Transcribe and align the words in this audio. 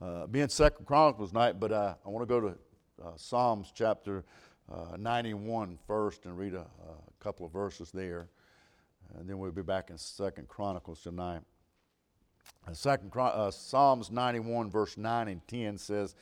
uh, 0.00 0.26
be 0.26 0.40
in 0.40 0.48
Second 0.48 0.86
Chronicles 0.86 1.32
night, 1.32 1.58
but 1.58 1.72
uh, 1.72 1.94
I 2.04 2.08
want 2.08 2.28
to 2.28 2.32
go 2.32 2.40
to 2.40 2.54
uh, 3.04 3.10
Psalms 3.16 3.72
chapter 3.74 4.24
uh, 4.72 4.96
91 4.96 5.78
first 5.86 6.26
and 6.26 6.38
read 6.38 6.54
a, 6.54 6.60
a, 6.60 6.64
couple 7.20 7.44
of 7.44 7.52
verses 7.52 7.90
there, 7.90 8.28
and 9.14 9.28
then 9.28 9.38
we'll 9.38 9.50
be 9.50 9.62
back 9.62 9.90
in 9.90 9.98
Second 9.98 10.46
Chronicles 10.46 11.02
tonight. 11.02 11.40
Uh, 12.66 12.72
second 12.72 13.10
uh, 13.16 13.50
Psalms 13.50 14.10
91 14.10 14.70
verse 14.70 14.96
9 14.96 15.28
and 15.28 15.46
10 15.48 15.78
says, 15.78 16.14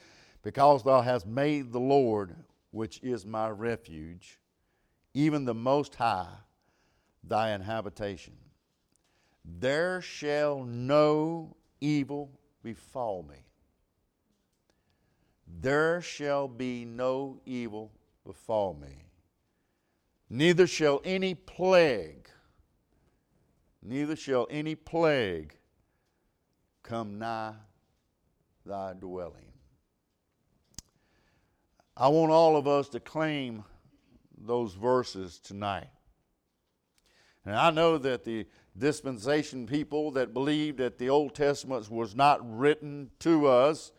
"Because 0.43 0.83
thou 0.83 1.03
hast 1.03 1.27
made 1.27 1.71
the 1.71 1.81
Lord, 1.81 2.35
which 2.71 2.99
is 3.03 3.27
my 3.27 3.51
refuge, 3.51 4.39
even 5.13 5.45
the 5.45 5.55
Most 5.55 5.95
High, 5.97 6.33
thy 7.23 7.49
habitation, 7.49 8.35
there 9.45 10.01
shall 10.01 10.65
no 10.65 11.57
evil 11.81 12.31
befall 12.63 13.23
me." 13.23 13.37
There 15.47 16.01
shall 16.01 16.49
be 16.49 16.85
no 16.85 17.41
evil 17.47 17.93
befall 18.25 18.75
me, 18.75 19.05
neither 20.29 20.67
shall 20.67 21.01
any 21.05 21.35
plague, 21.35 22.29
neither 23.83 24.17
shall 24.17 24.47
any 24.51 24.75
plague 24.75 25.55
come 26.83 27.19
nigh 27.19 27.55
thy 28.65 28.93
dwelling. 28.95 29.53
I 31.97 32.09
want 32.09 32.31
all 32.31 32.57
of 32.57 32.69
us 32.69 32.89
to 32.91 33.01
claim 33.01 33.65
those 34.37 34.75
verses 34.75 35.39
tonight. 35.39 35.89
And 37.47 37.55
I 37.55 37.71
know 37.71 37.97
that 37.99 38.25
the 38.25 38.47
dispensation 38.77 39.67
people 39.67 40.11
that 40.13 40.35
believed 40.35 40.79
that 40.79 40.99
the 40.99 41.09
Old 41.09 41.35
Testament 41.35 41.91
was 41.91 42.15
not 42.15 42.41
written 42.59 43.11
to 43.21 43.47
us 43.47 43.93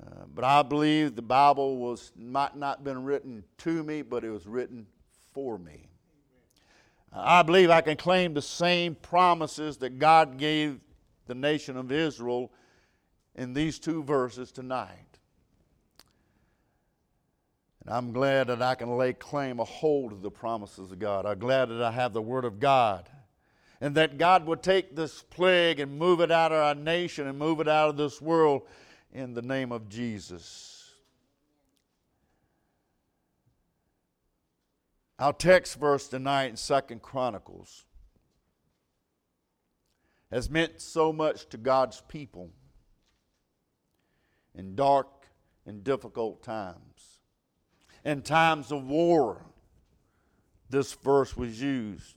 uh, 0.00 0.24
but 0.34 0.44
I 0.44 0.62
believe 0.62 1.14
the 1.14 1.22
Bible 1.22 1.78
was 1.78 2.12
might 2.16 2.56
not 2.56 2.84
been 2.84 3.04
written 3.04 3.44
to 3.58 3.82
me, 3.82 4.02
but 4.02 4.24
it 4.24 4.30
was 4.30 4.46
written 4.46 4.86
for 5.32 5.58
me. 5.58 5.88
Uh, 7.12 7.22
I 7.24 7.42
believe 7.42 7.70
I 7.70 7.80
can 7.80 7.96
claim 7.96 8.34
the 8.34 8.42
same 8.42 8.94
promises 8.94 9.76
that 9.78 9.98
God 9.98 10.38
gave 10.38 10.80
the 11.26 11.34
nation 11.34 11.76
of 11.76 11.90
Israel 11.92 12.52
in 13.34 13.54
these 13.54 13.78
two 13.78 14.02
verses 14.02 14.52
tonight. 14.52 15.18
And 17.84 17.94
I'm 17.94 18.12
glad 18.12 18.46
that 18.46 18.62
I 18.62 18.74
can 18.74 18.96
lay 18.96 19.12
claim 19.12 19.60
a 19.60 19.64
hold 19.64 20.12
of 20.12 20.22
the 20.22 20.30
promises 20.30 20.90
of 20.90 20.98
God. 20.98 21.26
I'm 21.26 21.38
glad 21.38 21.68
that 21.68 21.82
I 21.82 21.90
have 21.90 22.12
the 22.12 22.22
Word 22.22 22.44
of 22.44 22.58
God. 22.58 23.08
And 23.80 23.94
that 23.96 24.16
God 24.16 24.46
would 24.46 24.62
take 24.62 24.96
this 24.96 25.22
plague 25.22 25.80
and 25.80 25.98
move 25.98 26.20
it 26.20 26.30
out 26.30 26.52
of 26.52 26.58
our 26.58 26.74
nation 26.74 27.26
and 27.26 27.38
move 27.38 27.60
it 27.60 27.68
out 27.68 27.90
of 27.90 27.96
this 27.96 28.22
world 28.22 28.62
in 29.14 29.32
the 29.32 29.42
name 29.42 29.70
of 29.70 29.88
Jesus. 29.88 30.90
Our 35.20 35.32
text 35.32 35.78
verse 35.78 36.08
tonight 36.08 36.46
in 36.46 36.56
Second 36.56 37.00
Chronicles 37.00 37.84
has 40.32 40.50
meant 40.50 40.80
so 40.80 41.12
much 41.12 41.48
to 41.50 41.56
God's 41.56 42.02
people 42.08 42.50
in 44.52 44.74
dark 44.74 45.28
and 45.64 45.84
difficult 45.84 46.42
times. 46.42 47.20
In 48.04 48.20
times 48.20 48.72
of 48.72 48.84
war, 48.88 49.46
this 50.68 50.92
verse 50.92 51.36
was 51.36 51.62
used. 51.62 52.16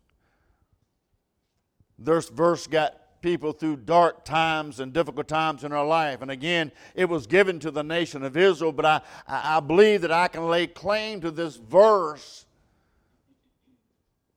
This 1.99 2.29
verse 2.29 2.65
got 2.65 2.99
people 3.21 3.51
through 3.51 3.77
dark 3.77 4.23
times 4.25 4.79
and 4.79 4.93
difficult 4.93 5.27
times 5.27 5.63
in 5.63 5.71
our 5.71 5.85
life. 5.85 6.21
And 6.21 6.31
again, 6.31 6.71
it 6.95 7.05
was 7.05 7.27
given 7.27 7.59
to 7.59 7.71
the 7.71 7.83
nation 7.83 8.23
of 8.23 8.37
Israel, 8.37 8.71
but 8.71 8.85
I, 8.85 9.01
I 9.27 9.59
believe 9.59 10.01
that 10.01 10.11
I 10.11 10.27
can 10.27 10.47
lay 10.47 10.67
claim 10.67 11.21
to 11.21 11.31
this 11.31 11.55
verse 11.55 12.45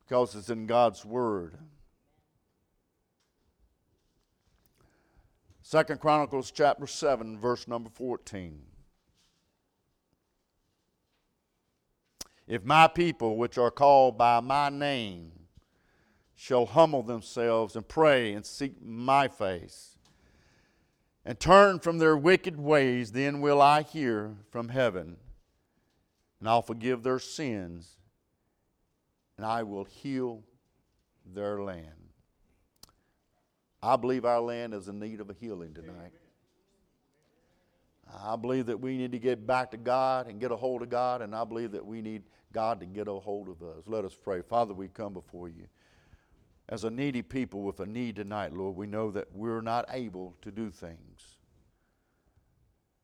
because 0.00 0.34
it's 0.34 0.50
in 0.50 0.66
God's 0.66 1.04
Word. 1.04 1.56
Second 5.62 6.00
Chronicles 6.00 6.50
chapter 6.50 6.86
7, 6.86 7.38
verse 7.38 7.68
number 7.68 7.90
14. 7.90 8.60
If 12.48 12.64
my 12.64 12.88
people, 12.88 13.36
which 13.36 13.56
are 13.56 13.70
called 13.70 14.18
by 14.18 14.40
my 14.40 14.68
name, 14.68 15.30
shall 16.40 16.64
humble 16.64 17.02
themselves 17.02 17.76
and 17.76 17.86
pray 17.86 18.32
and 18.32 18.46
seek 18.46 18.72
my 18.82 19.28
face 19.28 19.98
and 21.22 21.38
turn 21.38 21.78
from 21.78 21.98
their 21.98 22.16
wicked 22.16 22.58
ways, 22.58 23.12
then 23.12 23.42
will 23.42 23.60
I 23.60 23.82
hear 23.82 24.36
from 24.48 24.70
heaven 24.70 25.18
and 26.38 26.48
I'll 26.48 26.62
forgive 26.62 27.02
their 27.02 27.18
sins 27.18 27.98
and 29.36 29.44
I 29.44 29.64
will 29.64 29.84
heal 29.84 30.42
their 31.26 31.60
land. 31.60 32.08
I 33.82 33.96
believe 33.96 34.24
our 34.24 34.40
land 34.40 34.72
is 34.72 34.88
in 34.88 34.98
need 34.98 35.20
of 35.20 35.28
a 35.28 35.34
healing 35.34 35.74
tonight. 35.74 36.14
I 38.18 38.36
believe 38.36 38.64
that 38.64 38.80
we 38.80 38.96
need 38.96 39.12
to 39.12 39.18
get 39.18 39.46
back 39.46 39.72
to 39.72 39.76
God 39.76 40.26
and 40.26 40.40
get 40.40 40.52
a 40.52 40.56
hold 40.56 40.80
of 40.80 40.88
God, 40.88 41.20
and 41.20 41.34
I 41.36 41.44
believe 41.44 41.72
that 41.72 41.84
we 41.84 42.00
need 42.00 42.22
God 42.50 42.80
to 42.80 42.86
get 42.86 43.08
a 43.08 43.12
hold 43.12 43.48
of 43.50 43.62
us. 43.62 43.84
Let 43.86 44.06
us 44.06 44.14
pray. 44.14 44.40
Father, 44.40 44.72
we 44.72 44.88
come 44.88 45.12
before 45.12 45.48
you 45.48 45.66
as 46.70 46.84
a 46.84 46.90
needy 46.90 47.20
people 47.20 47.62
with 47.62 47.80
a 47.80 47.86
need 47.86 48.16
tonight, 48.16 48.52
Lord, 48.52 48.76
we 48.76 48.86
know 48.86 49.10
that 49.10 49.26
we're 49.34 49.60
not 49.60 49.86
able 49.90 50.36
to 50.42 50.52
do 50.52 50.70
things. 50.70 51.38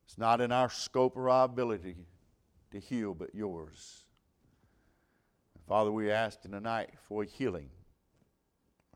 It's 0.06 0.16
not 0.16 0.40
in 0.40 0.52
our 0.52 0.70
scope 0.70 1.16
or 1.16 1.28
our 1.28 1.44
ability 1.44 1.96
to 2.70 2.78
heal, 2.78 3.12
but 3.12 3.34
yours. 3.34 4.04
Father, 5.66 5.90
we 5.90 6.12
ask 6.12 6.40
tonight 6.40 6.90
for 7.08 7.24
healing. 7.24 7.70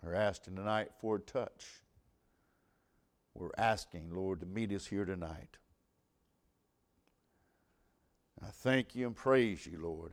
We're 0.03 0.15
asking 0.15 0.55
tonight 0.55 0.91
for 1.01 1.17
a 1.17 1.21
touch. 1.21 1.67
We're 3.35 3.51
asking, 3.59 4.15
Lord, 4.15 4.39
to 4.41 4.47
meet 4.47 4.73
us 4.73 4.87
here 4.87 5.05
tonight. 5.05 5.59
I 8.41 8.51
thank 8.53 8.95
you 8.95 9.09
and 9.09 9.17
praise 9.17 9.67
you, 9.67 9.81
Lord, 9.83 10.13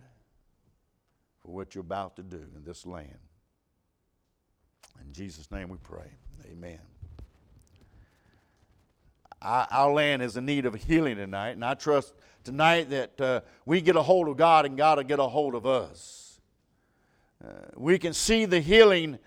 for 1.44 1.52
what 1.52 1.76
you're 1.76 1.84
about 1.84 2.16
to 2.16 2.24
do 2.24 2.44
in 2.56 2.64
this 2.66 2.88
land. 2.88 3.27
Jesus' 5.18 5.50
name 5.50 5.70
we 5.70 5.78
pray. 5.78 6.12
Amen. 6.52 6.78
Our 9.42 9.92
land 9.92 10.22
is 10.22 10.38
in 10.38 10.46
need 10.46 10.68
of 10.68 10.76
healing 10.76 11.16
tonight, 11.16 11.54
and 11.54 11.66
I 11.66 11.74
trust 11.74 12.14
tonight 12.44 12.92
that 12.92 13.20
uh, 13.20 13.42
we 13.66 13.82
get 13.82 13.96
a 13.96 14.02
hold 14.04 14.28
of 14.28 14.38
God 14.38 14.68
and 14.68 14.78
God 14.78 15.00
will 15.00 15.06
get 15.06 15.18
a 15.18 15.24
hold 15.24 15.56
of 15.56 15.66
us. 15.66 16.40
Uh, 17.44 17.50
we 17.76 17.98
can 17.98 18.14
see 18.14 18.46
the 18.46 18.60
healing 18.60 19.18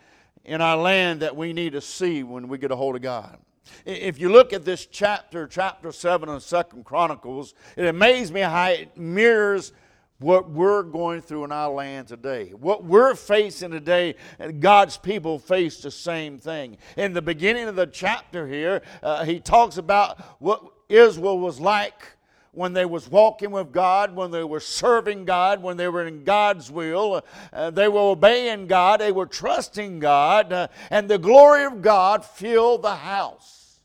in 0.44 0.60
our 0.60 0.76
land 0.76 1.22
that 1.22 1.34
we 1.34 1.52
need 1.52 1.72
to 1.72 1.80
see 1.80 2.22
when 2.22 2.46
we 2.46 2.56
get 2.56 2.70
a 2.70 2.76
hold 2.76 2.94
of 2.94 3.02
God. 3.02 3.38
If 3.84 4.20
you 4.20 4.28
look 4.28 4.52
at 4.52 4.64
this 4.64 4.86
chapter, 4.86 5.48
chapter 5.48 5.90
7 5.90 6.28
of 6.28 6.44
Second 6.44 6.84
Chronicles, 6.84 7.52
it 7.76 7.86
amazes 7.86 8.30
me 8.30 8.42
how 8.42 8.68
it 8.68 8.96
mirrors 8.96 9.72
what 10.20 10.50
we're 10.50 10.82
going 10.82 11.22
through 11.22 11.44
in 11.44 11.53
our 11.53 11.72
land 11.72 12.06
today. 12.06 12.50
What 12.50 12.84
we're 12.84 13.14
facing 13.14 13.70
today, 13.70 14.14
God's 14.60 14.98
people 14.98 15.38
face 15.38 15.81
the 15.81 15.91
same 15.91 16.38
thing. 16.38 16.76
In 16.97 17.14
the 17.14 17.22
beginning 17.22 17.69
of 17.69 17.75
the 17.75 17.86
chapter 17.86 18.47
here, 18.47 18.82
uh, 19.03 19.25
he 19.25 19.41
talks 19.41 19.78
about 19.78 20.20
what 20.41 20.62
Israel 20.91 21.38
was 21.38 21.59
like 21.59 22.16
when 22.53 22.75
they 22.75 22.84
was 22.84 23.09
walking 23.09 23.50
with 23.50 23.72
God, 23.72 24.14
when 24.14 24.30
they 24.30 24.44
were 24.44 24.60
serving 24.60 25.25
God, 25.25 25.62
when 25.62 25.78
they 25.78 25.88
were 25.88 26.06
in 26.06 26.25
God's 26.25 26.70
will. 26.70 27.25
Uh, 27.53 27.70
they 27.70 27.88
were 27.88 28.00
obeying 28.00 28.66
God, 28.66 29.00
they 29.00 29.12
were 29.12 29.26
trusting 29.26 30.00
God, 30.00 30.53
uh, 30.53 30.69
and 30.91 31.09
the 31.09 31.19
glory 31.19 31.64
of 31.64 31.80
God 31.80 32.26
filled 32.26 32.82
the 32.82 32.97
house. 32.97 33.78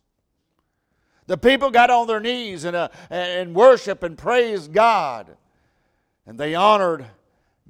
The 1.28 1.38
people 1.38 1.72
got 1.72 1.90
on 1.90 2.08
their 2.08 2.20
knees 2.20 2.66
and, 2.66 2.76
uh, 2.76 2.90
and 3.10 3.56
worship 3.56 4.04
and 4.04 4.18
praise 4.18 4.68
God 4.68 5.38
and 6.26 6.40
they 6.40 6.56
honored 6.56 7.06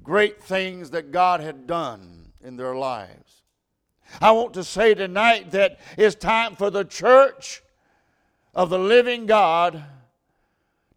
great 0.02 0.42
things 0.42 0.90
that 0.90 1.12
God 1.12 1.40
had 1.40 1.66
done 1.66 2.32
in 2.42 2.56
their 2.56 2.74
lives. 2.74 3.42
I 4.20 4.32
want 4.32 4.54
to 4.54 4.64
say 4.64 4.94
tonight 4.94 5.50
that 5.50 5.80
it's 5.98 6.14
time 6.14 6.54
for 6.54 6.70
the 6.70 6.84
church 6.84 7.62
of 8.54 8.70
the 8.70 8.78
living 8.78 9.26
God 9.26 9.84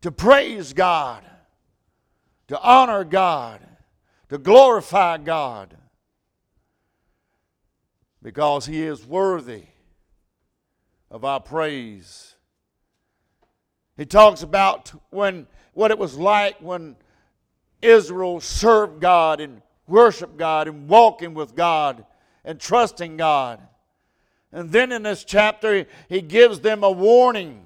to 0.02 0.12
praise 0.12 0.74
God, 0.74 1.24
to 2.48 2.62
honor 2.62 3.04
God, 3.04 3.60
to 4.30 4.38
glorify 4.38 5.18
God, 5.18 5.76
because 8.22 8.66
He 8.66 8.84
is 8.84 9.06
worthy 9.06 9.64
of 11.10 11.26
our 11.26 11.40
praise. 11.40 12.36
He 13.98 14.06
talks 14.06 14.44
about 14.44 14.94
when 15.10 15.48
what 15.74 15.92
it 15.92 15.98
was 15.98 16.16
like 16.16 16.58
when 16.62 16.96
Israel 17.82 18.40
served 18.40 19.02
God 19.02 19.40
and 19.40 19.62
worshiped 19.88 20.38
God 20.38 20.68
and 20.68 20.88
walking 20.88 21.34
with 21.34 21.56
God 21.56 22.06
and 22.44 22.60
trusting 22.60 23.18
God. 23.18 23.60
And 24.52 24.72
then 24.72 24.92
in 24.92 25.04
this 25.04 25.24
chapter, 25.24 25.86
he 26.08 26.22
gives 26.22 26.60
them 26.60 26.84
a 26.84 26.92
warning. 26.92 27.66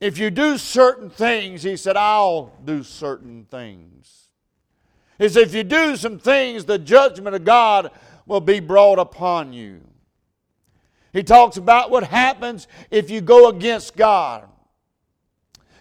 if 0.00 0.16
you 0.16 0.30
do 0.30 0.56
certain 0.56 1.10
things, 1.10 1.62
he 1.62 1.76
said, 1.76 1.96
I'll 1.96 2.52
do 2.64 2.82
certain 2.82 3.44
things. 3.50 4.28
He 5.18 5.28
said, 5.28 5.42
if 5.42 5.54
you 5.54 5.62
do 5.62 5.96
some 5.96 6.18
things, 6.18 6.64
the 6.64 6.78
judgment 6.78 7.36
of 7.36 7.44
God 7.44 7.90
will 8.24 8.40
be 8.40 8.60
brought 8.60 8.98
upon 8.98 9.52
you. 9.52 9.82
He 11.12 11.22
talks 11.22 11.58
about 11.58 11.90
what 11.90 12.04
happens 12.04 12.66
if 12.90 13.10
you 13.10 13.20
go 13.20 13.48
against 13.48 13.96
God. 13.96 14.48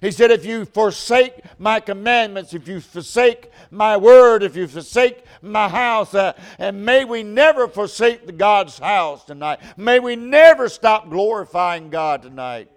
He 0.02 0.12
said, 0.12 0.32
If 0.32 0.46
you 0.46 0.66
forsake 0.66 1.42
my 1.58 1.80
commandments, 1.80 2.54
if 2.54 2.68
you 2.68 2.80
forsake 2.80 3.52
my 3.70 3.98
word, 3.98 4.44
if 4.44 4.56
you 4.56 4.68
forsake 4.68 5.26
my 5.42 5.68
house, 5.68 6.14
uh, 6.14 6.34
and 6.58 6.86
may 6.86 7.06
we 7.06 7.24
never 7.24 7.68
forsake 7.68 8.26
the 8.26 8.32
God's 8.32 8.80
house 8.80 9.26
tonight. 9.26 9.60
May 9.78 10.00
we 10.00 10.16
never 10.16 10.70
stop 10.70 11.10
glorifying 11.10 11.90
God 11.90 12.22
tonight. 12.22 12.70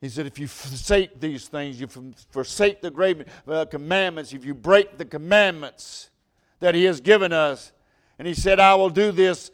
He 0.00 0.10
said, 0.10 0.26
if 0.26 0.38
you 0.38 0.48
forsake 0.48 1.18
these 1.18 1.48
things, 1.48 1.80
you 1.80 1.88
forsake 2.30 2.82
the 2.82 2.90
great 2.90 3.26
uh, 3.48 3.64
commandments, 3.64 4.34
if 4.34 4.44
you 4.44 4.52
break 4.52 4.98
the 4.98 5.06
commandments 5.06 6.10
that 6.60 6.74
He 6.74 6.84
has 6.84 7.00
given 7.00 7.32
us, 7.32 7.72
and 8.18 8.28
He 8.28 8.34
said, 8.34 8.60
I 8.60 8.74
will 8.74 8.90
do 8.90 9.12
this 9.12 9.50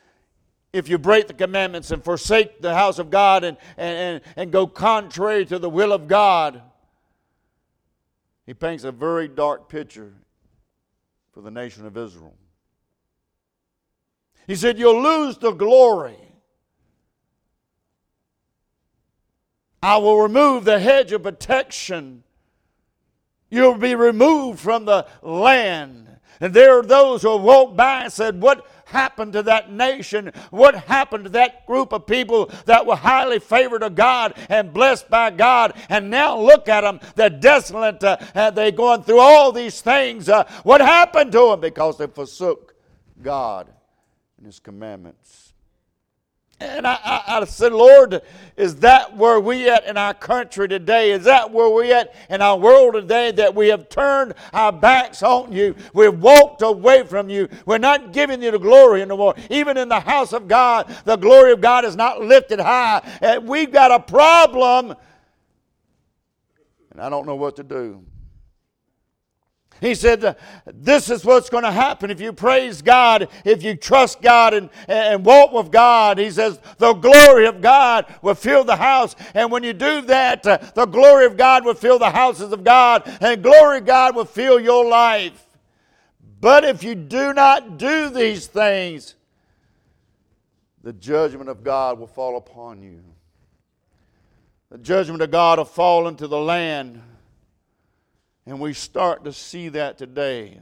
if 0.72 0.88
you 0.88 0.98
break 0.98 1.26
the 1.26 1.34
commandments 1.34 1.90
and 1.90 2.02
forsake 2.02 2.60
the 2.60 2.74
house 2.74 2.98
of 2.98 3.10
God 3.10 3.44
and, 3.44 3.56
and, 3.76 3.96
and, 3.96 4.34
and 4.36 4.52
go 4.52 4.66
contrary 4.66 5.44
to 5.46 5.58
the 5.58 5.70
will 5.70 5.92
of 5.92 6.06
God. 6.06 6.62
He 8.46 8.54
paints 8.54 8.84
a 8.84 8.92
very 8.92 9.28
dark 9.28 9.68
picture 9.68 10.12
for 11.32 11.40
the 11.40 11.50
nation 11.50 11.86
of 11.86 11.96
Israel. 11.96 12.34
He 14.46 14.56
said, 14.56 14.78
You'll 14.78 15.02
lose 15.02 15.38
the 15.38 15.52
glory. 15.52 16.16
I 19.82 19.96
will 19.96 20.20
remove 20.20 20.64
the 20.64 20.78
hedge 20.78 21.12
of 21.12 21.22
protection. 21.22 22.22
You'll 23.50 23.78
be 23.78 23.94
removed 23.94 24.60
from 24.60 24.84
the 24.84 25.06
land. 25.22 26.08
And 26.40 26.54
there 26.54 26.78
are 26.78 26.82
those 26.82 27.22
who 27.22 27.36
walked 27.36 27.76
by 27.76 28.04
and 28.04 28.12
said, 28.12 28.40
What 28.40 28.66
happened 28.90 29.32
to 29.32 29.42
that 29.44 29.72
nation? 29.72 30.32
What 30.50 30.74
happened 30.74 31.24
to 31.24 31.30
that 31.30 31.66
group 31.66 31.92
of 31.92 32.06
people 32.06 32.50
that 32.66 32.86
were 32.86 32.96
highly 32.96 33.38
favored 33.38 33.82
of 33.82 33.94
God 33.94 34.34
and 34.48 34.72
blessed 34.72 35.08
by 35.08 35.30
God? 35.30 35.72
And 35.88 36.10
now 36.10 36.38
look 36.38 36.68
at 36.68 36.82
them. 36.82 37.00
They're 37.14 37.30
desolate. 37.30 38.02
Uh, 38.02 38.50
they're 38.50 38.70
going 38.70 39.02
through 39.02 39.20
all 39.20 39.52
these 39.52 39.80
things. 39.80 40.28
Uh, 40.28 40.44
what 40.62 40.80
happened 40.80 41.32
to 41.32 41.50
them? 41.50 41.60
Because 41.60 41.98
they 41.98 42.06
forsook 42.06 42.74
God 43.22 43.68
and 44.36 44.46
His 44.46 44.58
commandments. 44.58 45.49
And 46.60 46.86
I, 46.86 46.98
I, 47.02 47.40
I, 47.40 47.44
said, 47.46 47.72
Lord, 47.72 48.20
is 48.54 48.76
that 48.76 49.16
where 49.16 49.40
we 49.40 49.70
at 49.70 49.86
in 49.86 49.96
our 49.96 50.12
country 50.12 50.68
today? 50.68 51.10
Is 51.12 51.24
that 51.24 51.50
where 51.50 51.70
we 51.70 51.90
at 51.90 52.14
in 52.28 52.42
our 52.42 52.58
world 52.58 52.94
today 52.94 53.32
that 53.32 53.54
we 53.54 53.68
have 53.68 53.88
turned 53.88 54.34
our 54.52 54.70
backs 54.70 55.22
on 55.22 55.52
you? 55.52 55.74
We've 55.94 56.20
walked 56.20 56.60
away 56.60 57.04
from 57.04 57.30
you. 57.30 57.48
We're 57.64 57.78
not 57.78 58.12
giving 58.12 58.42
you 58.42 58.50
the 58.50 58.58
glory 58.58 59.00
anymore. 59.00 59.36
Even 59.48 59.78
in 59.78 59.88
the 59.88 60.00
house 60.00 60.34
of 60.34 60.48
God, 60.48 60.94
the 61.06 61.16
glory 61.16 61.52
of 61.52 61.62
God 61.62 61.86
is 61.86 61.96
not 61.96 62.20
lifted 62.20 62.60
high. 62.60 63.00
And 63.22 63.48
we've 63.48 63.72
got 63.72 63.90
a 63.90 63.98
problem, 63.98 64.94
and 66.90 67.00
I 67.00 67.08
don't 67.08 67.24
know 67.24 67.36
what 67.36 67.56
to 67.56 67.62
do. 67.62 68.04
He 69.80 69.94
said, 69.94 70.36
This 70.66 71.08
is 71.08 71.24
what's 71.24 71.48
going 71.48 71.64
to 71.64 71.72
happen 71.72 72.10
if 72.10 72.20
you 72.20 72.32
praise 72.32 72.82
God, 72.82 73.28
if 73.44 73.62
you 73.62 73.74
trust 73.74 74.20
God 74.20 74.52
and, 74.52 74.68
and 74.86 75.24
walk 75.24 75.52
with 75.52 75.72
God. 75.72 76.18
He 76.18 76.30
says, 76.30 76.60
The 76.78 76.92
glory 76.92 77.46
of 77.46 77.60
God 77.60 78.06
will 78.20 78.34
fill 78.34 78.64
the 78.64 78.76
house. 78.76 79.16
And 79.34 79.50
when 79.50 79.62
you 79.62 79.72
do 79.72 80.02
that, 80.02 80.46
uh, 80.46 80.58
the 80.74 80.86
glory 80.86 81.24
of 81.24 81.36
God 81.36 81.64
will 81.64 81.74
fill 81.74 81.98
the 81.98 82.10
houses 82.10 82.52
of 82.52 82.62
God, 82.62 83.02
and 83.20 83.42
glory 83.42 83.80
God 83.80 84.14
will 84.14 84.26
fill 84.26 84.60
your 84.60 84.84
life. 84.84 85.46
But 86.40 86.64
if 86.64 86.82
you 86.82 86.94
do 86.94 87.32
not 87.32 87.78
do 87.78 88.10
these 88.10 88.46
things, 88.46 89.14
the 90.82 90.92
judgment 90.92 91.48
of 91.48 91.62
God 91.62 91.98
will 91.98 92.06
fall 92.06 92.36
upon 92.36 92.82
you. 92.82 93.02
The 94.70 94.78
judgment 94.78 95.20
of 95.22 95.30
God 95.30 95.58
will 95.58 95.64
fall 95.64 96.06
into 96.08 96.26
the 96.26 96.38
land 96.38 97.02
and 98.50 98.58
we 98.58 98.72
start 98.72 99.22
to 99.22 99.32
see 99.32 99.68
that 99.68 99.96
today. 99.96 100.58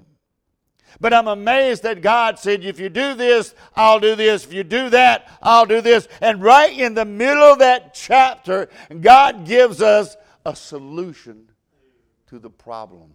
But 1.00 1.14
I'm 1.14 1.26
amazed 1.26 1.84
that 1.84 2.02
God 2.02 2.38
said, 2.38 2.62
if 2.62 2.78
you 2.78 2.90
do 2.90 3.14
this, 3.14 3.54
I'll 3.74 3.98
do 3.98 4.14
this. 4.14 4.44
If 4.44 4.52
you 4.52 4.62
do 4.62 4.90
that, 4.90 5.26
I'll 5.40 5.64
do 5.64 5.80
this. 5.80 6.06
And 6.20 6.42
right 6.42 6.78
in 6.78 6.92
the 6.92 7.06
middle 7.06 7.42
of 7.42 7.60
that 7.60 7.94
chapter, 7.94 8.68
God 9.00 9.46
gives 9.46 9.80
us 9.80 10.18
a 10.44 10.54
solution 10.54 11.48
to 12.26 12.38
the 12.38 12.50
problem. 12.50 13.14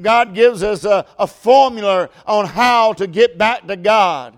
God 0.00 0.32
gives 0.32 0.62
us 0.62 0.84
a, 0.84 1.04
a 1.18 1.26
formula 1.26 2.10
on 2.26 2.46
how 2.46 2.92
to 2.92 3.08
get 3.08 3.36
back 3.36 3.66
to 3.66 3.74
God. 3.74 4.36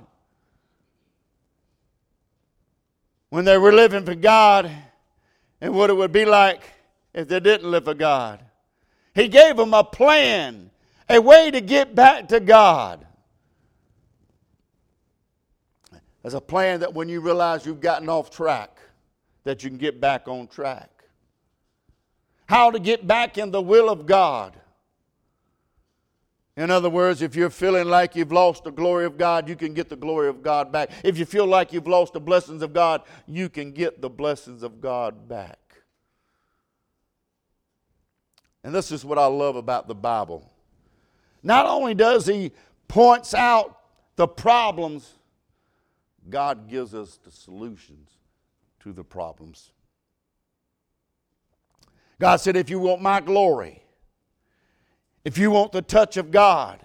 When 3.29 3.44
they 3.44 3.58
were 3.58 3.73
living 3.73 4.06
for 4.06 4.14
God 4.14 4.70
and 5.61 5.75
what 5.75 5.91
it 5.91 5.94
would 5.94 6.12
be 6.12 6.25
like 6.25 6.62
if 7.12 7.29
they 7.29 7.41
didn't 7.41 7.70
live 7.70 7.85
for 7.85 7.94
God. 7.94 8.45
He 9.17 9.29
gave 9.29 9.57
them 9.57 9.73
a 9.73 9.83
plan, 9.83 10.71
a 11.09 11.19
way 11.19 11.51
to 11.51 11.63
get 11.63 11.95
back 11.95 12.29
to 12.29 12.39
God. 12.39 13.07
There's 16.21 16.35
a 16.35 16.41
plan 16.41 16.81
that 16.81 16.93
when 16.93 17.09
you 17.09 17.21
realize 17.23 17.65
you've 17.65 17.81
gotten 17.81 18.11
off 18.11 18.31
track, 18.31 18.79
that 19.45 19.65
you 19.65 19.71
can 19.71 19.79
get 19.79 20.03
back 20.03 20.29
on 20.29 20.49
track. 20.49 20.91
How 22.45 22.71
to 22.71 22.79
get 22.79 23.07
back 23.07 23.39
in 23.39 23.51
the 23.51 23.63
will 23.63 23.89
of 23.89 24.05
God. 24.05 24.55
In 26.55 26.71
other 26.71 26.91
words, 26.91 27.23
if 27.23 27.35
you're 27.35 27.49
feeling 27.49 27.89
like 27.89 28.17
you've 28.17 28.33
lost 28.33 28.65
the 28.65 28.71
glory 28.71 29.07
of 29.07 29.17
God, 29.17 29.49
you 29.49 29.57
can 29.57 29.73
get 29.73 29.89
the 29.89 29.97
glory 29.97 30.29
of 30.29 30.43
God 30.43 30.71
back. 30.71 30.91
If 31.03 31.17
you 31.17 31.25
feel 31.25 31.47
like 31.47 31.73
you've 31.73 31.89
lost 31.89 32.13
the 32.13 32.21
blessings 32.21 32.61
of 32.61 32.75
God, 32.75 33.01
you 33.27 33.49
can 33.49 33.73
get 33.73 34.03
the 34.03 34.11
blessings 34.11 34.63
of 34.63 34.83
God 34.83 35.27
back. 35.27 35.66
And 38.67 38.75
this 38.75 38.91
is 38.91 39.05
what 39.05 39.17
I 39.17 39.27
love 39.27 39.55
about 39.55 39.87
the 39.87 39.95
Bible. 39.95 40.51
Not 41.41 41.67
only 41.67 41.95
does 41.95 42.27
he 42.27 42.51
points 42.89 43.33
out 43.33 43.79
the 44.17 44.27
problems, 44.27 45.09
God 46.29 46.69
gives 46.69 46.93
us 46.93 47.17
the 47.25 47.31
solutions 47.31 48.11
to 48.81 48.93
the 48.93 49.05
problems. 49.05 49.70
God 52.19 52.39
said, 52.39 52.56
if 52.56 52.69
you 52.69 52.81
want 52.81 53.01
my 53.01 53.20
glory, 53.20 53.85
if 55.25 55.39
you 55.39 55.53
want 55.53 55.70
the 55.70 55.81
touch 55.81 56.17
of 56.17 56.32
God, 56.32 56.85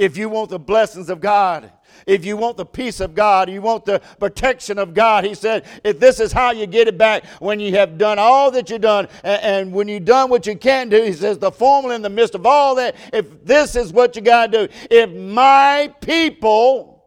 if 0.00 0.16
you 0.16 0.30
want 0.30 0.48
the 0.48 0.58
blessings 0.58 1.10
of 1.10 1.20
God, 1.20 1.70
if 2.06 2.24
you 2.24 2.34
want 2.34 2.56
the 2.56 2.64
peace 2.64 3.00
of 3.00 3.14
God, 3.14 3.50
you 3.50 3.60
want 3.60 3.84
the 3.84 4.00
protection 4.18 4.78
of 4.78 4.94
God, 4.94 5.24
he 5.24 5.34
said, 5.34 5.66
if 5.84 6.00
this 6.00 6.20
is 6.20 6.32
how 6.32 6.52
you 6.52 6.66
get 6.66 6.88
it 6.88 6.96
back 6.96 7.26
when 7.38 7.60
you 7.60 7.72
have 7.72 7.98
done 7.98 8.18
all 8.18 8.50
that 8.52 8.70
you've 8.70 8.80
done, 8.80 9.08
and, 9.22 9.42
and 9.42 9.72
when 9.72 9.88
you've 9.88 10.06
done 10.06 10.30
what 10.30 10.46
you 10.46 10.56
can 10.56 10.88
do, 10.88 11.02
he 11.02 11.12
says, 11.12 11.36
the 11.36 11.52
formula 11.52 11.94
in 11.94 12.00
the 12.00 12.08
midst 12.08 12.34
of 12.34 12.46
all 12.46 12.74
that, 12.76 12.96
if 13.12 13.44
this 13.44 13.76
is 13.76 13.92
what 13.92 14.16
you 14.16 14.22
got 14.22 14.50
to 14.50 14.66
do, 14.66 14.74
if 14.90 15.10
my 15.10 15.92
people, 16.00 17.04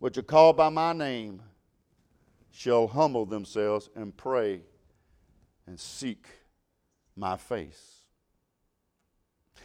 which 0.00 0.18
are 0.18 0.22
called 0.22 0.56
by 0.56 0.68
my 0.70 0.92
name, 0.92 1.40
shall 2.50 2.88
humble 2.88 3.26
themselves 3.26 3.90
and 3.94 4.16
pray 4.16 4.62
and 5.68 5.78
seek 5.78 6.26
my 7.14 7.36
face. 7.36 7.97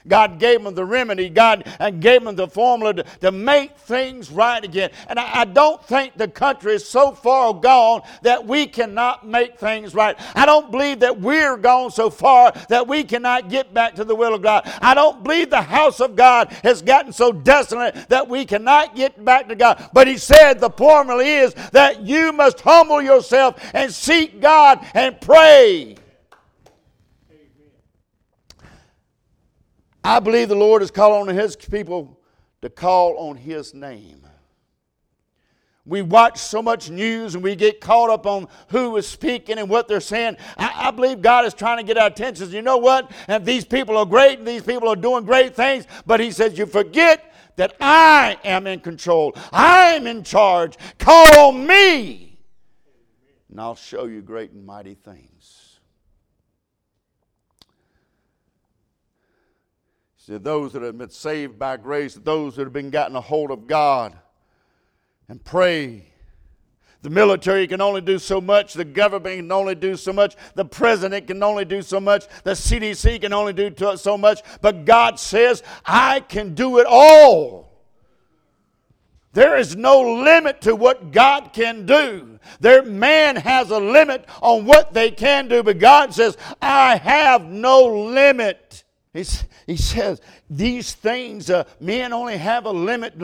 God 0.07 0.39
gave 0.39 0.63
them 0.63 0.75
the 0.75 0.85
remedy. 0.85 1.29
God 1.29 1.63
uh, 1.79 1.89
gave 1.89 2.23
them 2.23 2.35
the 2.35 2.47
formula 2.47 2.93
to, 2.95 3.03
to 3.21 3.31
make 3.31 3.77
things 3.77 4.29
right 4.31 4.63
again. 4.63 4.91
And 5.07 5.19
I, 5.19 5.41
I, 5.41 5.45
don't 5.45 5.83
think 5.85 6.17
the 6.17 6.27
country 6.27 6.73
is 6.73 6.87
so 6.87 7.11
far 7.11 7.53
gone 7.53 8.01
that 8.21 8.45
we 8.45 8.67
cannot 8.67 9.25
make 9.25 9.57
things 9.57 9.93
right. 9.93 10.19
I 10.35 10.45
don't 10.45 10.71
believe 10.71 10.99
that 11.01 11.19
we're 11.19 11.57
gone 11.57 11.91
so 11.91 12.09
far 12.09 12.51
that 12.69 12.87
we 12.87 13.03
cannot 13.03 13.49
get 13.49 13.73
back 13.73 13.95
to 13.95 14.03
the 14.03 14.15
will 14.15 14.33
of 14.33 14.41
God. 14.41 14.69
I 14.81 14.93
don't 14.93 15.23
believe 15.23 15.49
the 15.49 15.61
house 15.61 15.99
of 15.99 16.15
God 16.15 16.51
has 16.63 16.81
gotten 16.81 17.13
so 17.13 17.31
desolate 17.31 18.09
that 18.09 18.27
we 18.27 18.45
cannot 18.45 18.95
get 18.95 19.23
back 19.23 19.47
to 19.49 19.55
God. 19.55 19.89
But 19.93 20.07
He 20.07 20.17
said 20.17 20.59
the 20.59 20.69
formula 20.69 21.23
is 21.23 21.53
that 21.71 22.01
you 22.01 22.33
must 22.33 22.59
humble 22.61 23.01
yourself 23.01 23.59
and 23.73 23.91
seek 23.93 24.41
God 24.41 24.85
and 24.93 25.19
pray. 25.21 25.95
I 30.03 30.19
believe 30.19 30.49
the 30.49 30.55
Lord 30.55 30.81
is 30.81 30.91
calling 30.91 31.29
on 31.29 31.35
His 31.35 31.55
people 31.55 32.19
to 32.61 32.69
call 32.69 33.17
on 33.17 33.37
His 33.37 33.73
name. 33.73 34.27
We 35.85 36.01
watch 36.01 36.37
so 36.37 36.61
much 36.61 36.89
news 36.89 37.35
and 37.35 37.43
we 37.43 37.55
get 37.55 37.81
caught 37.81 38.09
up 38.09 38.25
on 38.25 38.47
who 38.69 38.95
is 38.95 39.05
speaking 39.05 39.57
and 39.57 39.69
what 39.69 39.89
they're 39.89 39.99
saying. 39.99 40.37
I, 40.57 40.87
I, 40.87 40.91
believe 40.91 41.21
God 41.21 41.45
is 41.45 41.53
trying 41.53 41.77
to 41.77 41.83
get 41.83 41.97
our 41.97 42.07
attention. 42.07 42.49
You 42.51 42.61
know 42.61 42.77
what? 42.77 43.11
And 43.27 43.45
these 43.45 43.65
people 43.65 43.97
are 43.97 44.05
great 44.05 44.39
and 44.39 44.47
these 44.47 44.63
people 44.63 44.87
are 44.87 44.95
doing 44.95 45.25
great 45.25 45.55
things, 45.55 45.85
but 46.05 46.21
He 46.21 46.31
says, 46.31 46.57
You 46.57 46.65
forget 46.65 47.33
that 47.57 47.75
I 47.81 48.37
am 48.45 48.65
in 48.65 48.79
control. 48.79 49.33
I'm 49.51 50.07
in 50.07 50.23
charge. 50.23 50.77
Call 50.97 51.49
on 51.49 51.67
me, 51.67 52.39
and 53.49 53.59
I'll 53.59 53.75
show 53.75 54.05
you 54.05 54.21
great 54.21 54.51
and 54.51 54.65
mighty 54.65 54.95
things. 54.95 55.62
Said, 60.25 60.43
Those 60.43 60.73
that 60.73 60.81
have 60.81 60.97
been 60.97 61.09
saved 61.09 61.57
by 61.57 61.77
grace, 61.77 62.15
those 62.15 62.55
that 62.55 62.63
have 62.63 62.73
been 62.73 62.89
gotten 62.89 63.15
a 63.15 63.21
hold 63.21 63.51
of 63.51 63.67
God 63.67 64.17
and 65.27 65.43
pray 65.43 66.13
the 67.03 67.09
military 67.09 67.67
can 67.67 67.81
only 67.81 67.99
do 67.99 68.17
so 68.17 68.39
much. 68.39 68.73
The 68.73 68.85
government 68.85 69.35
can 69.35 69.51
only 69.51 69.75
do 69.75 69.97
so 69.97 70.13
much. 70.13 70.37
The 70.55 70.63
president 70.63 71.27
can 71.27 71.43
only 71.43 71.65
do 71.65 71.81
so 71.81 71.99
much. 71.99 72.27
The 72.45 72.51
CDC 72.51 73.19
can 73.19 73.33
only 73.33 73.51
do 73.51 73.73
so 73.97 74.17
much. 74.17 74.41
But 74.61 74.85
God 74.85 75.19
says, 75.19 75.63
I 75.85 76.21
can 76.21 76.55
do 76.55 76.79
it 76.79 76.85
all. 76.89 77.73
There 79.33 79.57
is 79.57 79.75
no 79.75 79.99
limit 79.99 80.61
to 80.61 80.77
what 80.77 81.11
God 81.11 81.51
can 81.51 81.85
do. 81.85 82.39
There, 82.61 82.83
man 82.83 83.35
has 83.35 83.69
a 83.69 83.79
limit 83.79 84.25
on 84.41 84.65
what 84.65 84.93
they 84.93 85.11
can 85.11 85.49
do, 85.49 85.61
but 85.61 85.79
God 85.79 86.13
says, 86.13 86.37
I 86.61 86.95
have 86.95 87.43
no 87.43 87.83
limit. 87.83 88.82
He's, 89.13 89.45
he 89.67 89.77
says, 89.77 90.19
these 90.49 90.93
things, 90.93 91.49
uh, 91.49 91.63
men 91.79 92.11
only 92.11 92.37
have 92.37 92.65
a 92.65 92.71
limit. 92.71 93.17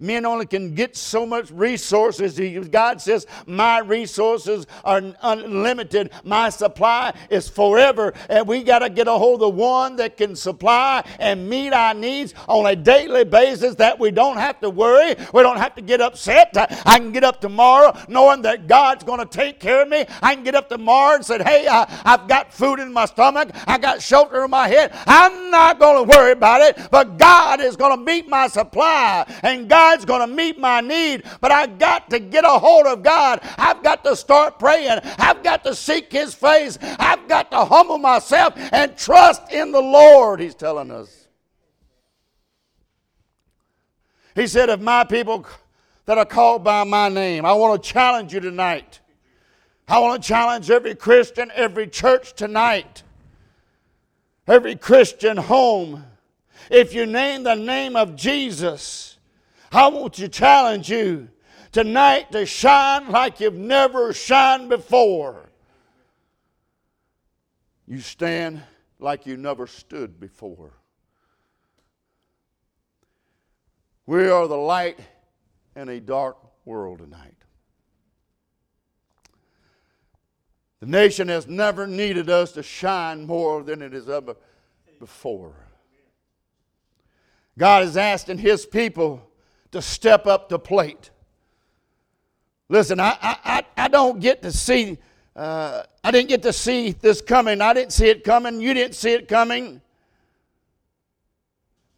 Men 0.00 0.26
only 0.26 0.46
can 0.46 0.74
get 0.74 0.96
so 0.96 1.26
much 1.26 1.50
resources. 1.50 2.38
God 2.68 3.00
says, 3.00 3.26
My 3.46 3.78
resources 3.80 4.66
are 4.82 5.02
unlimited. 5.22 6.10
My 6.24 6.48
supply 6.48 7.14
is 7.28 7.48
forever. 7.48 8.14
And 8.30 8.48
we 8.48 8.62
got 8.62 8.80
to 8.80 8.88
get 8.90 9.06
a 9.06 9.12
hold 9.12 9.42
of 9.42 9.54
one 9.54 9.96
that 9.96 10.16
can 10.16 10.34
supply 10.34 11.06
and 11.20 11.48
meet 11.48 11.72
our 11.72 11.92
needs 11.92 12.34
on 12.48 12.66
a 12.66 12.74
daily 12.74 13.24
basis 13.24 13.74
that 13.76 13.98
we 13.98 14.10
don't 14.10 14.38
have 14.38 14.58
to 14.60 14.70
worry. 14.70 15.14
We 15.34 15.42
don't 15.42 15.58
have 15.58 15.74
to 15.74 15.82
get 15.82 16.00
upset. 16.00 16.56
I 16.56 16.98
can 16.98 17.12
get 17.12 17.22
up 17.22 17.40
tomorrow 17.40 17.96
knowing 18.08 18.42
that 18.42 18.66
God's 18.66 19.04
going 19.04 19.20
to 19.20 19.26
take 19.26 19.60
care 19.60 19.82
of 19.82 19.88
me. 19.88 20.06
I 20.22 20.34
can 20.34 20.42
get 20.42 20.54
up 20.54 20.70
tomorrow 20.70 21.16
and 21.16 21.24
say, 21.24 21.42
Hey, 21.42 21.68
I, 21.68 21.86
I've 22.04 22.26
got 22.28 22.52
food 22.52 22.80
in 22.80 22.92
my 22.92 23.04
stomach. 23.04 23.50
I 23.66 23.76
got 23.76 24.00
shelter 24.00 24.42
in 24.44 24.50
my 24.50 24.68
head. 24.68 24.92
I'm 25.06 25.50
not 25.50 25.78
going 25.78 26.08
to 26.08 26.16
worry 26.16 26.32
about 26.32 26.60
it 26.60 26.61
it, 26.62 26.78
but 26.90 27.18
God 27.18 27.60
is 27.60 27.76
going 27.76 27.96
to 27.96 28.04
meet 28.04 28.28
my 28.28 28.46
supply 28.46 29.24
and 29.42 29.68
God's 29.68 30.04
going 30.04 30.26
to 30.28 30.34
meet 30.34 30.58
my 30.58 30.80
need. 30.80 31.24
But 31.40 31.52
I 31.52 31.66
got 31.66 32.10
to 32.10 32.18
get 32.18 32.44
a 32.44 32.58
hold 32.58 32.86
of 32.86 33.02
God. 33.02 33.40
I've 33.58 33.82
got 33.82 34.04
to 34.04 34.16
start 34.16 34.58
praying. 34.58 35.00
I've 35.18 35.42
got 35.42 35.64
to 35.64 35.74
seek 35.74 36.12
His 36.12 36.34
face. 36.34 36.78
I've 36.82 37.28
got 37.28 37.50
to 37.50 37.64
humble 37.64 37.98
myself 37.98 38.54
and 38.56 38.96
trust 38.96 39.52
in 39.52 39.72
the 39.72 39.80
Lord, 39.80 40.40
He's 40.40 40.54
telling 40.54 40.90
us. 40.90 41.28
He 44.34 44.46
said, 44.46 44.68
If 44.68 44.80
my 44.80 45.04
people 45.04 45.46
that 46.06 46.18
are 46.18 46.24
called 46.24 46.64
by 46.64 46.84
my 46.84 47.08
name, 47.08 47.44
I 47.44 47.52
want 47.52 47.82
to 47.82 47.88
challenge 47.88 48.32
you 48.32 48.40
tonight. 48.40 49.00
I 49.88 49.98
want 49.98 50.22
to 50.22 50.26
challenge 50.26 50.70
every 50.70 50.94
Christian, 50.94 51.50
every 51.54 51.86
church 51.86 52.34
tonight, 52.34 53.02
every 54.46 54.76
Christian 54.76 55.36
home 55.36 56.04
if 56.70 56.94
you 56.94 57.06
name 57.06 57.42
the 57.42 57.54
name 57.54 57.96
of 57.96 58.16
Jesus, 58.16 59.18
I 59.70 59.88
want 59.88 60.14
to 60.14 60.28
challenge 60.28 60.90
you 60.90 61.28
tonight 61.72 62.30
to 62.32 62.44
shine 62.46 63.08
like 63.08 63.40
you've 63.40 63.54
never 63.54 64.12
shined 64.12 64.68
before. 64.68 65.50
You 67.86 68.00
stand 68.00 68.62
like 68.98 69.26
you 69.26 69.36
never 69.36 69.66
stood 69.66 70.20
before. 70.20 70.72
We 74.06 74.28
are 74.28 74.46
the 74.46 74.56
light 74.56 74.98
in 75.74 75.88
a 75.88 76.00
dark 76.00 76.36
world 76.64 76.98
tonight. 76.98 77.34
The 80.80 80.86
nation 80.86 81.28
has 81.28 81.46
never 81.46 81.86
needed 81.86 82.28
us 82.28 82.52
to 82.52 82.62
shine 82.62 83.24
more 83.24 83.62
than 83.62 83.82
it 83.82 83.92
has 83.92 84.08
ever 84.08 84.36
before. 84.98 85.54
God 87.58 87.84
is 87.84 87.96
asking 87.96 88.38
His 88.38 88.66
people 88.66 89.28
to 89.72 89.82
step 89.82 90.26
up 90.26 90.48
the 90.48 90.58
plate. 90.58 91.10
Listen, 92.68 93.00
I, 93.00 93.16
I, 93.20 93.62
I 93.76 93.88
don't 93.88 94.20
get 94.20 94.42
to 94.42 94.52
see, 94.52 94.96
uh, 95.36 95.82
I 96.02 96.10
didn't 96.10 96.28
get 96.28 96.42
to 96.42 96.52
see 96.52 96.92
this 96.92 97.20
coming. 97.20 97.60
I 97.60 97.74
didn't 97.74 97.92
see 97.92 98.08
it 98.08 98.24
coming. 98.24 98.60
You 98.60 98.72
didn't 98.72 98.94
see 98.94 99.12
it 99.12 99.28
coming. 99.28 99.82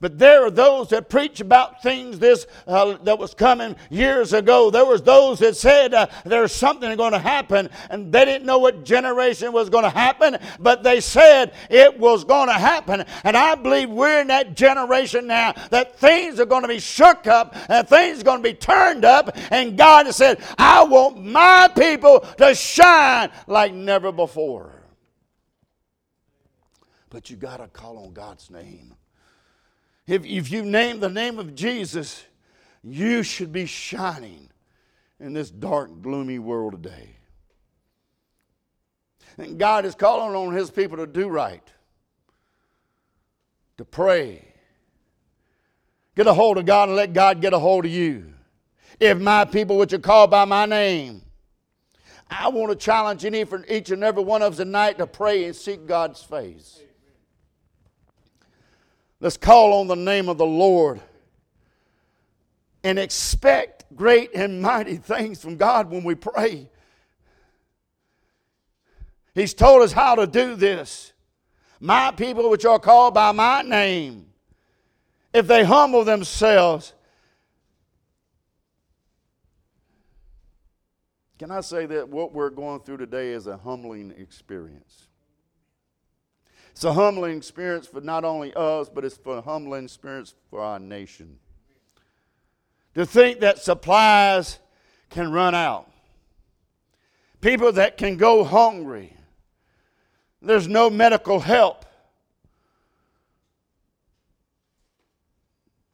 But 0.04 0.18
there 0.18 0.44
are 0.44 0.50
those 0.50 0.90
that 0.90 1.08
preach 1.08 1.40
about 1.40 1.82
things 1.82 2.18
this 2.18 2.46
uh, 2.66 2.98
that 3.04 3.18
was 3.18 3.32
coming 3.32 3.74
years 3.88 4.34
ago. 4.34 4.70
There 4.70 4.84
was 4.84 5.00
those 5.00 5.38
that 5.38 5.56
said 5.56 5.94
uh, 5.94 6.08
there's 6.26 6.52
something 6.52 6.94
going 6.94 7.12
to 7.12 7.18
happen, 7.18 7.70
and 7.88 8.12
they 8.12 8.26
didn't 8.26 8.44
know 8.44 8.58
what 8.58 8.84
generation 8.84 9.50
was 9.50 9.70
going 9.70 9.84
to 9.84 9.88
happen, 9.88 10.36
but 10.60 10.82
they 10.82 11.00
said 11.00 11.54
it 11.70 11.98
was 11.98 12.22
going 12.22 12.48
to 12.48 12.52
happen. 12.52 13.06
And 13.22 13.34
I 13.34 13.54
believe 13.54 13.88
we're 13.88 14.20
in 14.20 14.26
that 14.26 14.54
generation 14.54 15.26
now 15.26 15.54
that 15.70 15.98
things 15.98 16.38
are 16.38 16.44
going 16.44 16.64
to 16.64 16.68
be 16.68 16.80
shook 16.80 17.26
up 17.26 17.56
and 17.70 17.88
things 17.88 18.20
are 18.20 18.24
going 18.24 18.42
to 18.42 18.50
be 18.50 18.52
turned 18.52 19.06
up. 19.06 19.34
And 19.50 19.74
God 19.74 20.04
has 20.04 20.16
said, 20.16 20.38
"I 20.58 20.84
want 20.84 21.24
my 21.24 21.70
people 21.74 22.20
to 22.36 22.54
shine 22.54 23.30
like 23.46 23.72
never 23.72 24.12
before." 24.12 24.84
But 27.08 27.30
you 27.30 27.36
got 27.36 27.56
to 27.56 27.68
call 27.68 27.96
on 27.96 28.12
God's 28.12 28.50
name. 28.50 28.94
If, 30.06 30.24
if 30.24 30.50
you 30.50 30.64
name 30.64 31.00
the 31.00 31.08
name 31.08 31.38
of 31.38 31.54
Jesus, 31.54 32.24
you 32.82 33.22
should 33.22 33.52
be 33.52 33.66
shining 33.66 34.50
in 35.18 35.32
this 35.32 35.50
dark, 35.50 36.02
gloomy 36.02 36.38
world 36.38 36.72
today. 36.72 37.16
And 39.38 39.58
God 39.58 39.84
is 39.84 39.94
calling 39.94 40.34
on 40.34 40.54
His 40.54 40.70
people 40.70 40.98
to 40.98 41.06
do 41.06 41.28
right, 41.28 41.66
to 43.78 43.84
pray. 43.84 44.44
Get 46.14 46.26
a 46.26 46.34
hold 46.34 46.58
of 46.58 46.66
God 46.66 46.90
and 46.90 46.96
let 46.96 47.12
God 47.12 47.40
get 47.40 47.52
a 47.52 47.58
hold 47.58 47.86
of 47.86 47.90
you. 47.90 48.32
If 49.00 49.18
my 49.18 49.44
people, 49.44 49.78
which 49.78 49.92
are 49.92 49.98
called 49.98 50.30
by 50.30 50.44
my 50.44 50.66
name, 50.66 51.22
I 52.30 52.48
want 52.48 52.70
to 52.70 52.76
challenge 52.76 53.24
each 53.24 53.90
and 53.90 54.04
every 54.04 54.22
one 54.22 54.42
of 54.42 54.52
us 54.52 54.56
tonight 54.58 54.98
to 54.98 55.06
pray 55.06 55.44
and 55.44 55.56
seek 55.56 55.86
God's 55.86 56.22
face. 56.22 56.80
Let's 59.24 59.38
call 59.38 59.80
on 59.80 59.86
the 59.86 59.96
name 59.96 60.28
of 60.28 60.36
the 60.36 60.44
Lord 60.44 61.00
and 62.82 62.98
expect 62.98 63.86
great 63.96 64.34
and 64.34 64.60
mighty 64.60 64.96
things 64.96 65.40
from 65.40 65.56
God 65.56 65.90
when 65.90 66.04
we 66.04 66.14
pray. 66.14 66.68
He's 69.34 69.54
told 69.54 69.80
us 69.80 69.92
how 69.92 70.14
to 70.16 70.26
do 70.26 70.56
this. 70.56 71.14
My 71.80 72.10
people, 72.10 72.50
which 72.50 72.66
are 72.66 72.78
called 72.78 73.14
by 73.14 73.32
my 73.32 73.62
name, 73.62 74.26
if 75.32 75.46
they 75.46 75.64
humble 75.64 76.04
themselves, 76.04 76.92
can 81.38 81.50
I 81.50 81.62
say 81.62 81.86
that 81.86 82.10
what 82.10 82.34
we're 82.34 82.50
going 82.50 82.80
through 82.80 82.98
today 82.98 83.30
is 83.30 83.46
a 83.46 83.56
humbling 83.56 84.12
experience? 84.18 85.03
It's 86.74 86.82
a 86.82 86.92
humbling 86.92 87.36
experience 87.36 87.86
for 87.86 88.00
not 88.00 88.24
only 88.24 88.52
us, 88.54 88.88
but 88.92 89.04
it's 89.04 89.16
a 89.24 89.40
humbling 89.40 89.84
experience 89.84 90.34
for 90.50 90.60
our 90.60 90.80
nation. 90.80 91.38
To 92.96 93.06
think 93.06 93.38
that 93.40 93.60
supplies 93.60 94.58
can 95.08 95.30
run 95.30 95.54
out, 95.54 95.88
people 97.40 97.70
that 97.72 97.96
can 97.96 98.16
go 98.16 98.42
hungry, 98.42 99.16
there's 100.42 100.66
no 100.66 100.90
medical 100.90 101.38
help. 101.38 101.84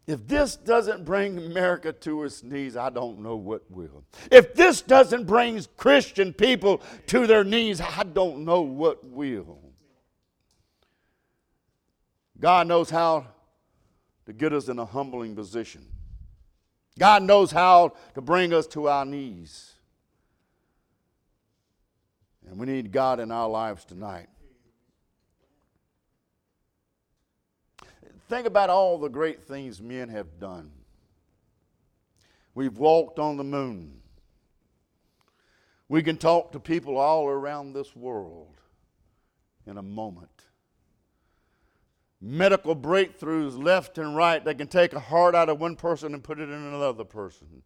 If 0.07 0.27
this 0.27 0.57
doesn't 0.57 1.05
bring 1.05 1.37
America 1.37 1.93
to 1.93 2.25
its 2.25 2.43
knees, 2.43 2.75
I 2.75 2.89
don't 2.89 3.21
know 3.21 3.37
what 3.37 3.71
will. 3.71 4.03
If 4.31 4.55
this 4.55 4.81
doesn't 4.81 5.25
bring 5.25 5.63
Christian 5.77 6.33
people 6.33 6.81
to 7.09 7.27
their 7.27 7.45
knees, 7.45 7.83
I 7.83 8.03
don't 8.03 8.47
know 8.47 8.63
what 8.63 9.05
will. 9.05 9.60
God 12.41 12.67
knows 12.67 12.89
how 12.89 13.27
to 14.25 14.33
get 14.33 14.53
us 14.53 14.69
in 14.69 14.79
a 14.79 14.85
humbling 14.85 15.37
position. 15.37 15.87
God 16.99 17.23
knows 17.23 17.51
how 17.51 17.93
to 18.15 18.21
bring 18.21 18.53
us 18.55 18.67
to 18.69 18.89
our 18.89 19.05
knees. 19.05 19.75
And 22.49 22.59
we 22.59 22.67
need 22.67 22.91
God 22.91 23.21
in 23.21 23.31
our 23.31 23.49
lives 23.49 23.85
tonight. 23.85 24.29
Think 28.29 28.47
about 28.47 28.71
all 28.71 28.99
the 28.99 29.09
great 29.09 29.43
things 29.43 29.83
men 29.83 30.09
have 30.09 30.39
done. 30.39 30.71
We've 32.55 32.77
walked 32.77 33.19
on 33.19 33.37
the 33.37 33.45
moon. 33.45 34.01
We 35.89 36.03
can 36.03 36.17
talk 36.17 36.53
to 36.53 36.61
people 36.61 36.97
all 36.97 37.27
around 37.27 37.73
this 37.73 37.95
world 37.95 38.57
in 39.67 39.77
a 39.77 39.83
moment. 39.83 40.31
Medical 42.21 42.77
breakthroughs 42.77 43.63
left 43.63 43.97
and 43.97 44.15
right 44.15 44.45
that 44.45 44.59
can 44.59 44.69
take 44.69 44.93
a 44.93 45.01
heart 45.01 45.35
out 45.35 45.49
of 45.49 45.59
one 45.59 45.77
person 45.77 46.13
and 46.13 46.23
put 46.23 46.39
it 46.39 46.49
in 46.49 46.51
another 46.51 47.05
person. 47.05 47.63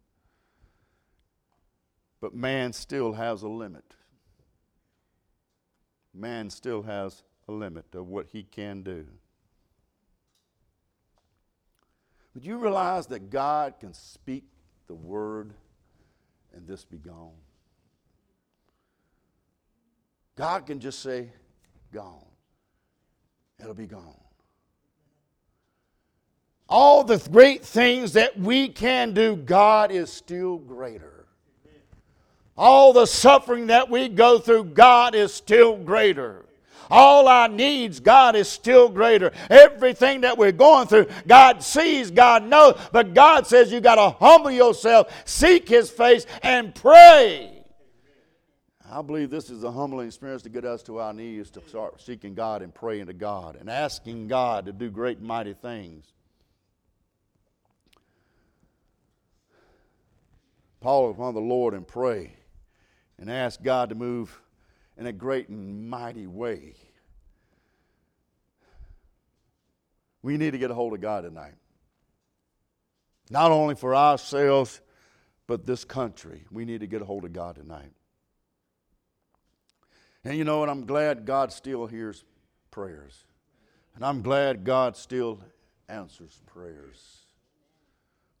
But 2.21 2.33
man 2.33 2.71
still 2.73 3.13
has 3.13 3.43
a 3.43 3.49
limit. 3.49 3.83
Man 6.13 6.49
still 6.49 6.83
has 6.83 7.23
a 7.47 7.51
limit 7.51 7.93
of 7.93 8.07
what 8.07 8.27
he 8.31 8.43
can 8.43 8.81
do. 8.81 9.05
But 12.33 12.43
you 12.43 12.57
realize 12.57 13.07
that 13.07 13.29
God 13.29 13.75
can 13.79 13.93
speak 13.93 14.45
the 14.87 14.95
word 14.95 15.53
and 16.53 16.67
this 16.67 16.85
be 16.85 16.97
gone? 16.97 17.31
God 20.35 20.65
can 20.65 20.79
just 20.79 20.99
say, 21.01 21.29
gone. 21.93 22.25
It'll 23.59 23.73
be 23.73 23.87
gone. 23.87 24.24
All 26.67 27.03
the 27.03 27.17
great 27.31 27.63
things 27.63 28.13
that 28.13 28.39
we 28.39 28.69
can 28.69 29.13
do, 29.13 29.35
God 29.35 29.91
is 29.91 30.11
still 30.11 30.57
greater. 30.57 31.25
All 32.57 32.93
the 32.93 33.05
suffering 33.05 33.67
that 33.67 33.89
we 33.89 34.07
go 34.09 34.39
through, 34.39 34.65
God 34.65 35.13
is 35.13 35.33
still 35.33 35.77
greater. 35.77 36.45
All 36.89 37.27
our 37.27 37.47
needs, 37.47 37.99
God 37.99 38.35
is 38.35 38.47
still 38.47 38.89
greater. 38.89 39.31
Everything 39.49 40.21
that 40.21 40.37
we're 40.37 40.51
going 40.51 40.87
through, 40.87 41.07
God 41.27 41.63
sees, 41.63 42.11
God 42.11 42.43
knows. 42.43 42.79
But 42.91 43.13
God 43.13 43.47
says 43.47 43.71
you 43.71 43.81
got 43.81 43.95
to 43.95 44.15
humble 44.19 44.51
yourself, 44.51 45.11
seek 45.25 45.67
His 45.67 45.89
face, 45.89 46.25
and 46.43 46.73
pray. 46.73 47.51
I 48.89 49.01
believe 49.01 49.29
this 49.29 49.49
is 49.49 49.63
a 49.63 49.71
humbling 49.71 50.07
experience 50.07 50.43
to 50.43 50.49
get 50.49 50.63
us 50.63 50.83
to 50.83 50.99
our 50.99 51.11
knees 51.11 51.49
to 51.51 51.61
start 51.67 51.99
seeking 52.01 52.35
God 52.35 52.61
and 52.61 52.73
praying 52.73 53.07
to 53.07 53.13
God 53.13 53.57
and 53.59 53.69
asking 53.69 54.27
God 54.27 54.67
to 54.67 54.71
do 54.71 54.89
great 54.89 55.21
mighty 55.21 55.53
things. 55.53 56.13
Paul 60.85 61.09
upon 61.09 61.33
the 61.33 61.41
Lord 61.41 61.73
and 61.73 61.87
pray 61.87 62.31
and 63.17 63.27
ask 63.27 63.59
God 63.63 63.89
to 63.89 63.95
move 63.95 64.39
in 64.95 65.07
a 65.07 65.11
great 65.11 65.49
and 65.49 65.89
mighty 65.89 66.27
way. 66.27 66.75
We 70.21 70.37
need 70.37 70.51
to 70.51 70.59
get 70.59 70.69
a 70.69 70.75
hold 70.75 70.93
of 70.93 71.01
God 71.01 71.23
tonight. 71.23 71.55
Not 73.31 73.49
only 73.49 73.73
for 73.73 73.95
ourselves, 73.95 74.79
but 75.47 75.65
this 75.65 75.83
country. 75.83 76.45
We 76.51 76.65
need 76.65 76.81
to 76.81 76.87
get 76.87 77.01
a 77.01 77.05
hold 77.05 77.25
of 77.25 77.33
God 77.33 77.55
tonight. 77.55 77.91
And 80.23 80.37
you 80.37 80.43
know 80.43 80.59
what? 80.59 80.69
I'm 80.69 80.85
glad 80.85 81.25
God 81.25 81.51
still 81.51 81.87
hears 81.87 82.23
prayers. 82.69 83.25
And 83.95 84.05
I'm 84.05 84.21
glad 84.21 84.63
God 84.63 84.95
still 84.95 85.39
answers 85.89 86.39
prayers. 86.45 87.24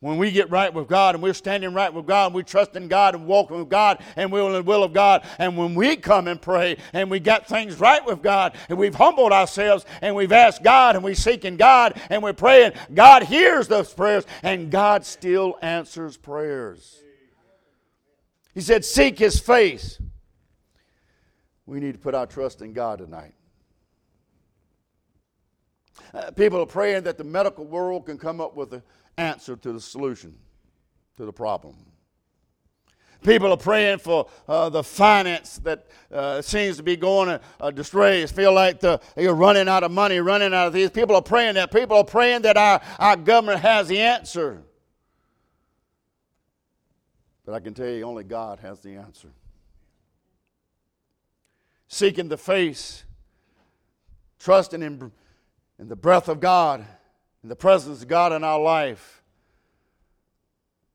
When 0.01 0.17
we 0.17 0.29
get 0.29 0.51
right 0.51 0.73
with 0.73 0.87
God 0.87 1.15
and 1.15 1.23
we're 1.23 1.33
standing 1.33 1.73
right 1.73 1.91
with 1.91 2.05
God 2.05 2.27
and 2.27 2.35
we 2.35 2.43
trust 2.43 2.75
in 2.75 2.87
God 2.87 3.15
and 3.15 3.25
walking 3.25 3.57
with 3.57 3.69
God 3.69 4.03
and 4.15 4.31
we're 4.31 4.45
in 4.45 4.53
the 4.53 4.61
will 4.61 4.83
of 4.83 4.93
God, 4.93 5.25
and 5.39 5.57
when 5.57 5.73
we 5.73 5.95
come 5.95 6.27
and 6.27 6.41
pray 6.41 6.77
and 6.93 7.09
we 7.09 7.19
got 7.19 7.47
things 7.47 7.79
right 7.79 8.05
with 8.05 8.21
God 8.21 8.55
and 8.69 8.77
we've 8.77 8.93
humbled 8.93 9.31
ourselves 9.31 9.85
and 10.01 10.15
we've 10.15 10.33
asked 10.33 10.63
God 10.63 10.95
and 10.95 11.03
we're 11.03 11.15
seeking 11.15 11.55
God 11.55 11.99
and 12.09 12.21
we're 12.21 12.33
praying, 12.33 12.73
God 12.93 13.23
hears 13.23 13.67
those 13.67 13.93
prayers 13.93 14.25
and 14.43 14.69
God 14.69 15.05
still 15.05 15.57
answers 15.61 16.17
prayers. 16.17 17.01
He 18.53 18.61
said, 18.61 18.85
Seek 18.85 19.17
His 19.17 19.39
face. 19.39 19.99
We 21.65 21.79
need 21.79 21.93
to 21.93 21.99
put 21.99 22.13
our 22.13 22.27
trust 22.27 22.61
in 22.61 22.73
God 22.73 22.99
tonight. 22.99 23.33
Uh, 26.13 26.31
people 26.31 26.61
are 26.61 26.65
praying 26.65 27.03
that 27.03 27.17
the 27.17 27.23
medical 27.23 27.65
world 27.65 28.05
can 28.05 28.17
come 28.17 28.39
up 28.39 28.55
with 28.55 28.73
an 28.73 28.81
answer 29.17 29.55
to 29.55 29.73
the 29.73 29.81
solution 29.81 30.35
to 31.17 31.25
the 31.25 31.33
problem. 31.33 31.75
People 33.23 33.51
are 33.51 33.57
praying 33.57 33.97
for 33.99 34.27
uh, 34.47 34.69
the 34.69 34.83
finance 34.83 35.57
that 35.59 35.87
uh, 36.11 36.41
seems 36.41 36.77
to 36.77 36.83
be 36.83 36.95
going 36.95 37.29
uh, 37.29 37.71
astray. 37.75 38.25
Feel 38.27 38.53
like 38.53 38.79
the, 38.79 39.01
you're 39.17 39.33
running 39.33 39.67
out 39.67 39.83
of 39.83 39.91
money, 39.91 40.19
running 40.19 40.53
out 40.53 40.67
of 40.67 40.73
these. 40.73 40.91
People 40.91 41.15
are 41.15 41.23
praying 41.23 41.55
that. 41.55 41.71
People 41.71 41.97
are 41.97 42.03
praying 42.03 42.43
that 42.43 42.55
our, 42.55 42.79
our 42.99 43.15
government 43.15 43.61
has 43.61 43.87
the 43.87 43.99
answer. 43.99 44.61
But 47.45 47.53
I 47.53 47.59
can 47.59 47.73
tell 47.73 47.87
you, 47.87 48.03
only 48.03 48.23
God 48.23 48.59
has 48.59 48.79
the 48.81 48.95
answer 48.95 49.29
seeking 51.87 52.27
the 52.27 52.37
face, 52.37 53.05
trusting 54.39 54.81
in, 54.81 55.11
in 55.79 55.87
the 55.87 55.95
breath 55.95 56.27
of 56.27 56.39
God, 56.39 56.85
in 57.45 57.49
the 57.49 57.55
presence 57.55 58.01
of 58.01 58.07
God 58.07 58.33
in 58.33 58.43
our 58.43 58.59
life. 58.59 59.21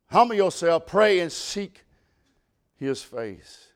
Humble 0.08 0.34
yourself, 0.34 0.84
pray, 0.84 1.20
and 1.20 1.30
seek 1.30 1.84
His 2.74 3.00
face. 3.00 3.68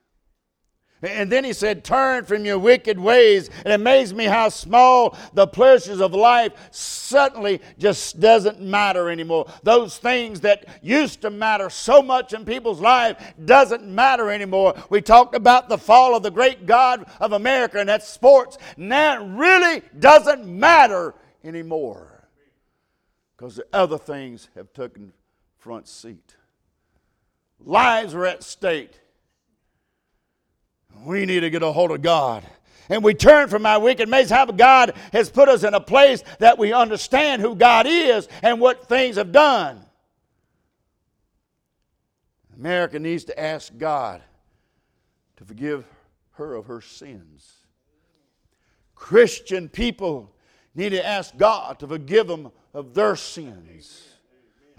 And 1.00 1.30
then 1.30 1.44
he 1.44 1.52
said, 1.52 1.84
Turn 1.84 2.24
from 2.24 2.44
your 2.44 2.58
wicked 2.58 2.98
ways. 2.98 3.48
It 3.64 3.70
amazed 3.70 4.16
me 4.16 4.24
how 4.24 4.48
small 4.48 5.16
the 5.34 5.46
pleasures 5.46 6.00
of 6.00 6.14
life 6.14 6.52
suddenly 6.72 7.60
just 7.78 8.18
doesn't 8.18 8.60
matter 8.60 9.08
anymore. 9.08 9.46
Those 9.62 9.96
things 9.96 10.40
that 10.40 10.66
used 10.82 11.20
to 11.22 11.30
matter 11.30 11.70
so 11.70 12.02
much 12.02 12.32
in 12.32 12.44
people's 12.44 12.80
lives 12.80 13.22
doesn't 13.44 13.86
matter 13.86 14.32
anymore. 14.32 14.74
We 14.90 15.00
talked 15.00 15.36
about 15.36 15.68
the 15.68 15.78
fall 15.78 16.16
of 16.16 16.24
the 16.24 16.30
great 16.32 16.66
God 16.66 17.06
of 17.20 17.34
America, 17.34 17.78
and 17.78 17.88
that's 17.88 18.08
sports. 18.08 18.58
Now 18.76 19.22
it 19.22 19.28
really 19.28 19.82
doesn't 20.00 20.44
matter 20.44 21.14
anymore 21.44 22.13
because 23.36 23.56
the 23.56 23.66
other 23.72 23.98
things 23.98 24.48
have 24.54 24.72
taken 24.72 25.12
front 25.58 25.88
seat. 25.88 26.36
Lives 27.60 28.14
are 28.14 28.26
at 28.26 28.42
stake 28.42 29.00
we 31.02 31.26
need 31.26 31.40
to 31.40 31.50
get 31.50 31.62
a 31.62 31.72
hold 31.72 31.90
of 31.90 32.02
God. 32.02 32.44
And 32.88 33.02
we 33.02 33.14
turn 33.14 33.48
from 33.48 33.64
our 33.64 33.80
wicked 33.80 34.10
ways. 34.10 34.30
How 34.30 34.44
God 34.46 34.94
has 35.12 35.30
put 35.30 35.48
us 35.48 35.64
in 35.64 35.74
a 35.74 35.80
place 35.80 36.22
that 36.38 36.58
we 36.58 36.72
understand 36.72 37.40
who 37.40 37.54
God 37.54 37.86
is 37.86 38.28
and 38.42 38.60
what 38.60 38.88
things 38.88 39.16
have 39.16 39.32
done. 39.32 39.80
America 42.56 42.98
needs 42.98 43.24
to 43.24 43.40
ask 43.40 43.76
God 43.76 44.22
to 45.36 45.44
forgive 45.44 45.84
her 46.32 46.54
of 46.54 46.66
her 46.66 46.80
sins. 46.80 47.52
Christian 48.94 49.68
people 49.68 50.32
need 50.74 50.90
to 50.90 51.04
ask 51.04 51.36
God 51.36 51.78
to 51.80 51.86
forgive 51.86 52.26
them 52.26 52.52
of 52.74 52.92
their 52.92 53.16
sins. 53.16 54.02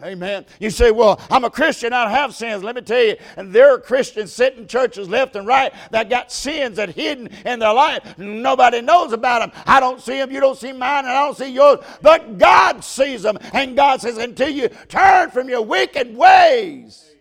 Amen. 0.03 0.45
You 0.59 0.71
say, 0.71 0.91
Well, 0.91 1.21
I'm 1.31 1.45
a 1.45 1.49
Christian, 1.49 1.93
I 1.93 2.03
don't 2.03 2.13
have 2.13 2.35
sins. 2.35 2.63
Let 2.63 2.75
me 2.75 2.81
tell 2.81 3.01
you, 3.01 3.15
and 3.37 3.53
there 3.53 3.73
are 3.73 3.79
Christians 3.79 4.33
sitting 4.33 4.59
in 4.59 4.67
churches 4.67 5.07
left 5.07 5.37
and 5.37 5.47
right 5.47 5.73
that 5.91 6.09
got 6.09 6.33
sins 6.33 6.75
that 6.75 6.89
hidden 6.89 7.29
in 7.45 7.59
their 7.59 7.73
life. 7.73 8.17
Nobody 8.17 8.81
knows 8.81 9.13
about 9.13 9.39
them. 9.39 9.63
I 9.65 9.79
don't 9.79 10.01
see 10.01 10.17
them, 10.17 10.31
you 10.31 10.41
don't 10.41 10.57
see 10.57 10.73
mine, 10.73 11.05
and 11.05 11.13
I 11.13 11.25
don't 11.25 11.37
see 11.37 11.51
yours. 11.51 11.79
But 12.01 12.37
God 12.37 12.83
sees 12.83 13.23
them. 13.23 13.37
And 13.53 13.77
God 13.77 14.01
says, 14.01 14.17
Until 14.17 14.49
you 14.49 14.67
turn 14.89 15.31
from 15.31 15.47
your 15.47 15.61
wicked 15.61 16.15
ways. 16.15 17.13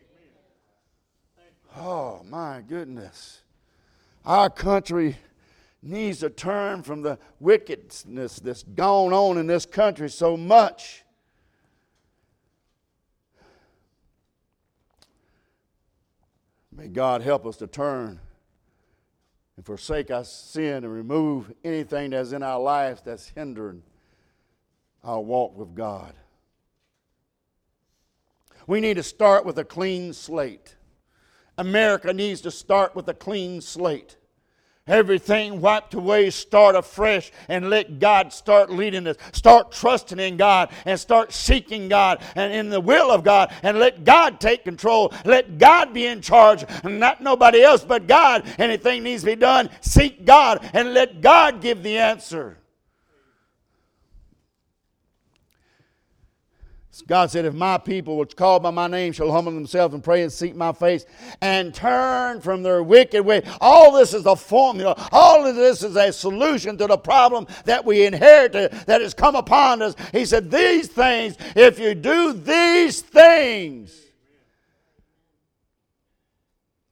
Oh, 1.77 2.23
my 2.29 2.63
goodness. 2.69 3.43
Our 4.25 4.51
country 4.51 5.17
needs 5.85 6.21
to 6.21 6.31
turn 6.31 6.83
from 6.83 7.03
the 7.03 7.19
wickedness 7.41 8.41
that's 8.41 8.63
gone 8.63 9.13
on 9.13 9.39
in 9.39 9.47
this 9.47 9.67
country 9.67 10.09
so 10.09 10.37
much 10.37 11.05
May 16.77 16.89
God 16.89 17.23
help 17.23 17.47
us 17.47 17.57
to 17.59 17.69
turn 17.69 18.19
and 19.57 19.65
forsake 19.65 20.11
our 20.11 20.25
sin 20.25 20.83
and 20.85 20.93
remove 20.93 21.53
anything 21.63 22.11
that's 22.11 22.33
in 22.33 22.43
our 22.43 22.59
lives 22.59 23.01
that's 23.05 23.29
hindering 23.29 23.83
our 25.05 25.21
walk 25.21 25.57
with 25.57 25.75
God. 25.75 26.15
We 28.67 28.81
need 28.81 28.95
to 28.95 29.05
start 29.05 29.45
with 29.45 29.59
a 29.59 29.65
clean 29.65 30.13
slate. 30.13 30.75
America 31.57 32.13
needs 32.13 32.41
to 32.41 32.51
start 32.51 32.97
with 32.97 33.09
a 33.09 33.15
clean 33.15 33.61
slate 33.61 34.17
everything 34.87 35.63
wiped 35.63 35.95
away, 35.95 36.29
start 36.29 36.77
afresh, 36.77 37.33
and 37.49 37.71
let 37.71 37.99
God 37.99 38.33
start 38.33 38.71
leading 38.71 39.07
us. 39.07 39.17
Start 39.33 39.73
trusting 39.73 40.19
in 40.19 40.37
God 40.37 40.71
and 40.85 41.01
start 41.01 41.33
seeking 41.33 41.89
God 41.89 42.23
and 42.35 42.53
in 42.53 42.69
the 42.69 42.81
will 42.81 43.11
of 43.11 43.25
God 43.25 43.53
and 43.63 43.79
let 43.79 44.05
God 44.05 44.41
take 44.41 44.63
control. 44.63 45.13
Let 45.25 45.57
God 45.59 45.95
be 45.95 46.07
in 46.07 46.21
charge, 46.21 46.65
not 46.85 47.23
nobody 47.23 47.63
else 47.63 47.83
but 47.85 48.07
God. 48.07 48.45
Anything 48.59 49.03
needs 49.03 49.23
to 49.23 49.31
be 49.31 49.37
done, 49.37 49.71
seek 49.81 50.27
God 50.27 50.69
and 50.75 50.93
let 50.93 51.23
God 51.23 51.63
give 51.63 51.83
the 51.83 51.97
answer. 51.97 52.59
God 57.03 57.31
said, 57.31 57.45
If 57.45 57.55
my 57.55 57.79
people, 57.79 58.17
which 58.17 58.37
call 58.37 58.61
by 58.61 58.71
my 58.71 58.87
name, 58.87 59.13
shall 59.13 59.33
humble 59.33 59.53
themselves 59.53 59.95
and 59.95 60.03
pray 60.03 60.23
and 60.23 60.33
seek 60.33 60.55
my 60.55 60.73
face 60.73 61.05
and 61.41 61.75
turn 61.75 62.41
from 62.41 62.63
their 62.63 62.83
wicked 62.83 63.25
way. 63.25 63.43
All 63.61 63.93
this 63.93 64.15
is 64.15 64.27
a 64.27 64.37
formula. 64.37 64.95
All 65.11 65.47
of 65.47 65.57
this 65.57 65.83
is 65.83 65.97
a 65.97 66.13
solution 66.13 66.79
to 66.79 66.87
the 66.87 66.97
problem 66.97 67.47
that 67.65 67.85
we 67.85 68.07
inherited 68.07 68.73
that 68.87 69.01
has 69.01 69.15
come 69.15 69.35
upon 69.35 69.83
us. 69.83 69.95
He 70.13 70.25
said, 70.25 70.51
These 70.51 70.89
things, 70.89 71.37
if 71.57 71.79
you 71.79 71.95
do 71.95 72.33
these 72.33 73.01
things, 73.01 74.01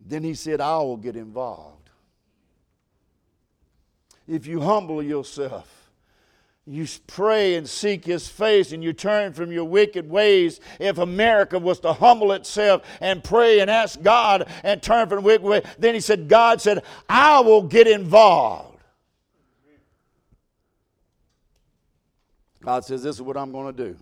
then 0.01 0.25
he 0.25 0.35
said, 0.35 0.61
I 0.61 0.79
will 0.79 0.97
get 0.97 1.17
involved. 1.17 1.91
If 4.27 4.47
you 4.47 4.61
humble 4.61 5.03
yourself, 5.03 5.82
you 6.67 6.87
pray 7.09 7.57
and 7.57 7.69
seek 7.69 8.05
his 8.05 8.29
face 8.29 8.71
and 8.71 8.85
you 8.85 8.93
turn 8.93 9.33
from 9.33 9.51
your 9.51 9.65
wicked 9.65 10.09
ways. 10.09 10.61
If 10.79 10.99
America 10.99 11.59
was 11.59 11.81
to 11.81 11.93
humble 11.93 12.33
itself 12.33 12.83
and 13.01 13.23
pray 13.23 13.61
and 13.61 13.69
ask 13.69 14.01
God 14.01 14.49
and 14.63 14.81
turn 14.81 15.09
from 15.09 15.25
wicked 15.25 15.43
way, 15.43 15.63
then 15.79 15.95
he 15.95 16.01
said, 16.01 16.29
God 16.29 16.61
said, 16.61 16.85
I 17.09 17.41
will 17.41 17.63
get 17.63 17.89
involved. 17.89 18.79
God 22.61 22.85
says, 22.85 23.03
This 23.03 23.17
is 23.17 23.23
what 23.23 23.37
I'm 23.37 23.51
going 23.51 23.75
to 23.75 23.85
do. 23.85 23.97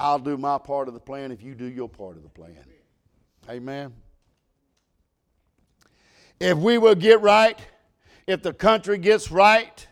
I'll 0.00 0.18
do 0.18 0.36
my 0.36 0.58
part 0.58 0.88
of 0.88 0.94
the 0.94 1.00
plan 1.00 1.30
if 1.30 1.42
you 1.42 1.54
do 1.54 1.66
your 1.66 1.88
part 1.88 2.16
of 2.16 2.22
the 2.22 2.28
plan. 2.28 2.56
Amen. 3.48 3.92
If 6.40 6.56
we 6.56 6.78
will 6.78 6.94
get 6.94 7.20
right, 7.20 7.58
if 8.26 8.42
the 8.42 8.52
country 8.52 8.98
gets 8.98 9.30
right, 9.30 9.86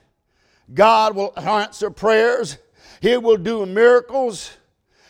God 0.73 1.17
will 1.17 1.33
answer 1.37 1.91
prayers. 1.91 2.59
He 3.01 3.17
will 3.17 3.37
do 3.37 3.65
miracles. 3.67 4.57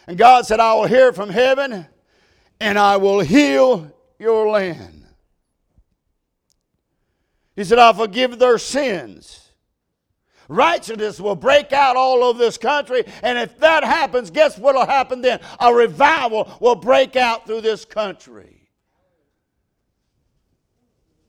And 0.07 0.17
God 0.17 0.47
said, 0.47 0.61
I 0.61 0.75
will 0.75 0.87
hear 0.87 1.13
from 1.13 1.31
heaven 1.31 1.87
and 2.61 2.79
I 2.79 2.97
will 2.97 3.21
heal 3.21 3.93
your 4.19 4.49
land. 4.49 5.07
He 7.55 7.65
said, 7.65 7.79
I'll 7.79 7.95
forgive 7.95 8.39
their 8.39 8.59
sins. 8.59 9.49
Righteousness 10.49 11.21
will 11.21 11.37
break 11.37 11.73
out 11.73 11.97
all 11.97 12.25
over 12.25 12.39
this 12.39 12.57
country. 12.57 13.05
And 13.23 13.39
if 13.39 13.59
that 13.59 13.85
happens, 13.85 14.31
guess 14.31 14.57
what 14.57 14.75
will 14.75 14.87
happen 14.87 15.21
then? 15.21 15.41
A 15.61 15.75
revival 15.75 16.51
will 16.61 16.77
break 16.77 17.17
out 17.17 17.47
through 17.47 17.61
this 17.61 17.85
country. 17.85 18.71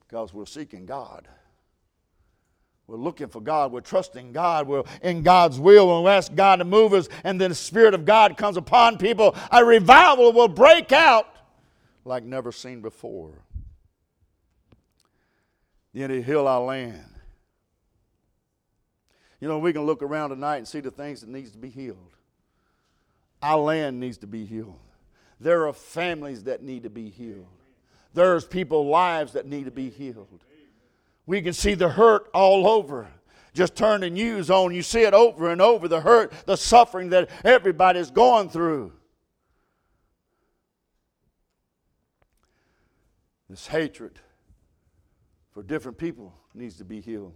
Because 0.08 0.32
we're 0.32 0.46
seeking 0.46 0.86
God. 0.86 1.28
We're 2.90 2.96
looking 2.96 3.28
for 3.28 3.40
God. 3.40 3.70
We're 3.70 3.82
trusting 3.82 4.32
God. 4.32 4.66
We're 4.66 4.82
in 5.00 5.22
God's 5.22 5.60
will. 5.60 5.94
And 5.94 6.04
we 6.04 6.10
ask 6.10 6.34
God 6.34 6.56
to 6.56 6.64
move 6.64 6.92
us, 6.92 7.08
and 7.22 7.40
then 7.40 7.50
the 7.50 7.54
Spirit 7.54 7.94
of 7.94 8.04
God 8.04 8.36
comes 8.36 8.56
upon 8.56 8.98
people. 8.98 9.36
A 9.52 9.64
revival 9.64 10.32
will 10.32 10.48
break 10.48 10.90
out 10.90 11.28
like 12.04 12.24
never 12.24 12.50
seen 12.50 12.80
before. 12.80 13.44
Then 15.94 16.10
He 16.10 16.20
heal 16.20 16.48
our 16.48 16.62
land. 16.62 17.04
You 19.40 19.46
know, 19.46 19.60
we 19.60 19.72
can 19.72 19.82
look 19.82 20.02
around 20.02 20.30
tonight 20.30 20.56
and 20.56 20.66
see 20.66 20.80
the 20.80 20.90
things 20.90 21.20
that 21.20 21.30
needs 21.30 21.52
to 21.52 21.58
be 21.58 21.70
healed. 21.70 22.16
Our 23.40 23.58
land 23.58 24.00
needs 24.00 24.18
to 24.18 24.26
be 24.26 24.44
healed. 24.44 24.80
There 25.38 25.68
are 25.68 25.72
families 25.72 26.42
that 26.42 26.60
need 26.60 26.82
to 26.82 26.90
be 26.90 27.08
healed. 27.08 27.46
There's 28.14 28.44
people 28.44 28.88
lives 28.88 29.34
that 29.34 29.46
need 29.46 29.66
to 29.66 29.70
be 29.70 29.90
healed. 29.90 30.44
We 31.26 31.42
can 31.42 31.52
see 31.52 31.74
the 31.74 31.90
hurt 31.90 32.28
all 32.34 32.66
over. 32.66 33.08
Just 33.52 33.74
turn 33.74 34.02
the 34.02 34.10
news 34.10 34.50
on, 34.50 34.72
you 34.72 34.82
see 34.82 35.02
it 35.02 35.14
over 35.14 35.50
and 35.50 35.60
over 35.60 35.88
the 35.88 36.00
hurt, 36.00 36.32
the 36.46 36.56
suffering 36.56 37.10
that 37.10 37.30
everybody's 37.44 38.10
going 38.10 38.48
through. 38.48 38.92
This 43.48 43.66
hatred 43.66 44.20
for 45.52 45.64
different 45.64 45.98
people 45.98 46.32
needs 46.54 46.76
to 46.76 46.84
be 46.84 47.00
healed. 47.00 47.34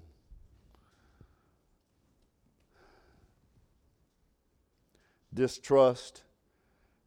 Distrust 5.32 6.22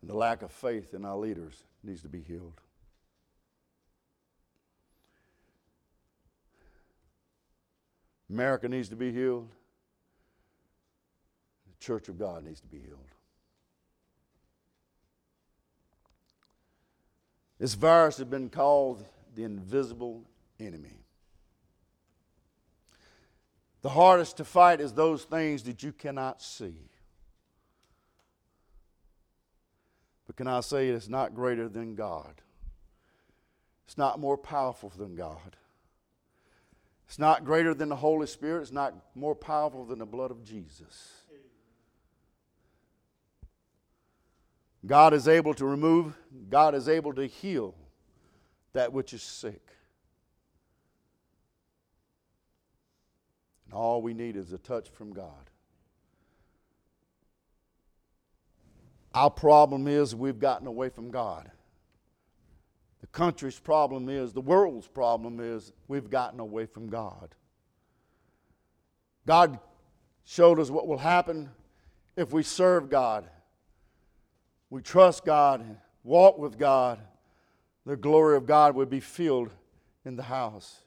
and 0.02 0.10
the 0.10 0.18
lack 0.18 0.42
of 0.42 0.52
faith 0.52 0.94
in 0.94 1.06
our 1.06 1.16
leaders 1.16 1.63
needs 1.82 2.02
to 2.02 2.10
be 2.10 2.20
healed. 2.20 2.60
America 8.30 8.68
needs 8.68 8.90
to 8.90 8.96
be 8.96 9.12
healed. 9.12 9.50
The 11.68 11.86
church 11.86 12.10
of 12.10 12.20
God 12.20 12.44
needs 12.44 12.60
to 12.62 12.68
be 12.68 12.80
healed. 12.80 13.00
This 17.60 17.74
virus 17.74 18.18
has 18.18 18.28
been 18.28 18.50
called 18.50 19.04
the 19.36 19.44
invisible 19.44 20.24
enemy. 20.60 21.04
The 23.82 23.90
hardest 23.90 24.38
to 24.38 24.44
fight 24.44 24.82
is 24.82 24.94
those 24.94 25.24
things 25.24 25.63
that 25.63 25.82
you 25.82 25.92
cannot 25.92 26.42
see. 26.42 26.76
But 30.26 30.36
can 30.36 30.48
I 30.48 30.60
say 30.60 30.90
it's 30.90 31.08
not 31.08 31.34
greater 31.34 31.70
than 31.70 31.96
God? 31.96 32.42
It's 33.86 33.98
not 33.98 34.20
more 34.20 34.38
powerful 34.38 34.92
than 34.96 35.16
God. 35.16 35.56
It's 37.08 37.17
not 37.17 37.46
greater 37.46 37.74
than 37.74 37.89
the 37.89 37.96
Holy 37.96 38.28
Spirit. 38.28 38.62
It's 38.62 38.72
not 38.72 38.93
more 39.15 39.34
powerful 39.34 39.86
than 39.86 40.00
the 40.00 40.06
blood 40.06 40.30
of 40.30 40.43
Jesus. 40.43 41.13
God 44.86 45.13
is 45.13 45.28
able 45.28 45.54
to 45.56 45.65
remove, 45.65 46.15
God 46.50 46.76
is 46.76 46.88
able 46.88 47.13
to 47.13 47.26
heal 47.26 47.76
that 48.74 48.93
which 48.93 49.13
is 49.13 49.24
sick. 49.24 49.72
And 53.65 53.74
all 53.74 54.02
we 54.02 54.13
need 54.13 54.38
is 54.38 54.54
a 54.54 54.58
touch 54.58 54.89
from 54.89 55.13
God. 55.13 55.50
Our 59.13 59.30
problem 59.30 59.88
is 59.88 60.15
we've 60.15 60.39
gotten 60.39 60.67
away 60.67 60.89
from 60.89 61.10
God. 61.10 61.50
The 63.12 63.17
country's 63.17 63.60
problem 63.60 64.10
is, 64.10 64.34
the 64.34 64.41
world's 64.41 64.88
problem 64.88 65.39
is, 65.39 65.72
we've 65.88 66.10
gotten 66.10 66.39
away 66.39 66.65
from 66.65 66.88
God. 66.88 67.34
God 69.26 69.60
showed 70.24 70.60
us 70.60 70.70
what 70.70 70.88
will 70.88 70.98
happen 70.98 71.50
if 72.15 72.32
we 72.32 72.43
serve 72.43 72.89
God. 72.89 73.30
We 74.70 74.82
trust 74.82 75.26
God, 75.26 75.78
walk 76.04 76.38
with 76.38 76.58
God. 76.58 77.00
The 77.86 77.96
glory 77.96 78.36
of 78.36 78.46
God 78.46 78.76
would 78.76 78.89
be 78.89 79.00
filled 79.00 79.52
in 80.06 80.15
the 80.15 80.24
house. 80.24 80.82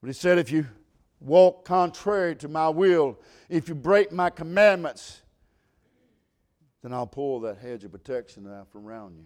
But 0.00 0.08
he 0.08 0.12
said, 0.12 0.38
if 0.38 0.50
you 0.50 0.66
walk 1.20 1.64
contrary 1.64 2.36
to 2.36 2.48
my 2.48 2.68
will, 2.68 3.18
if 3.48 3.68
you 3.68 3.74
break 3.74 4.12
my 4.12 4.30
commandments, 4.30 5.22
then 6.82 6.92
I'll 6.92 7.06
pull 7.06 7.40
that 7.40 7.58
hedge 7.58 7.84
of 7.84 7.92
protection 7.92 8.52
out 8.52 8.70
from 8.70 8.86
around 8.86 9.16
you. 9.16 9.24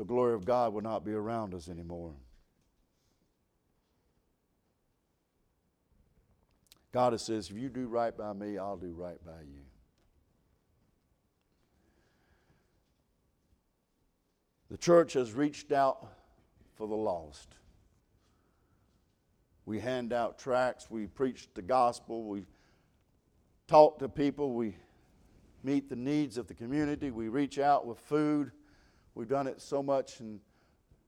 The 0.00 0.06
glory 0.06 0.32
of 0.32 0.46
God 0.46 0.72
will 0.72 0.80
not 0.80 1.04
be 1.04 1.12
around 1.12 1.52
us 1.52 1.68
anymore. 1.68 2.14
God 6.90 7.20
says, 7.20 7.50
if 7.50 7.58
you 7.58 7.68
do 7.68 7.86
right 7.86 8.16
by 8.16 8.32
me, 8.32 8.56
I'll 8.56 8.78
do 8.78 8.94
right 8.96 9.22
by 9.26 9.42
you. 9.42 9.60
The 14.70 14.78
church 14.78 15.12
has 15.12 15.34
reached 15.34 15.70
out 15.70 16.08
for 16.76 16.88
the 16.88 16.96
lost. 16.96 17.56
We 19.66 19.80
hand 19.80 20.14
out 20.14 20.38
tracts, 20.38 20.90
we 20.90 21.08
preach 21.08 21.48
the 21.52 21.60
gospel, 21.60 22.24
we 22.24 22.46
talk 23.68 23.98
to 23.98 24.08
people, 24.08 24.54
we 24.54 24.76
meet 25.62 25.90
the 25.90 25.96
needs 25.96 26.38
of 26.38 26.46
the 26.46 26.54
community, 26.54 27.10
we 27.10 27.28
reach 27.28 27.58
out 27.58 27.86
with 27.86 27.98
food. 27.98 28.50
We've 29.14 29.28
done 29.28 29.46
it 29.46 29.60
so 29.60 29.82
much 29.82 30.20
and 30.20 30.40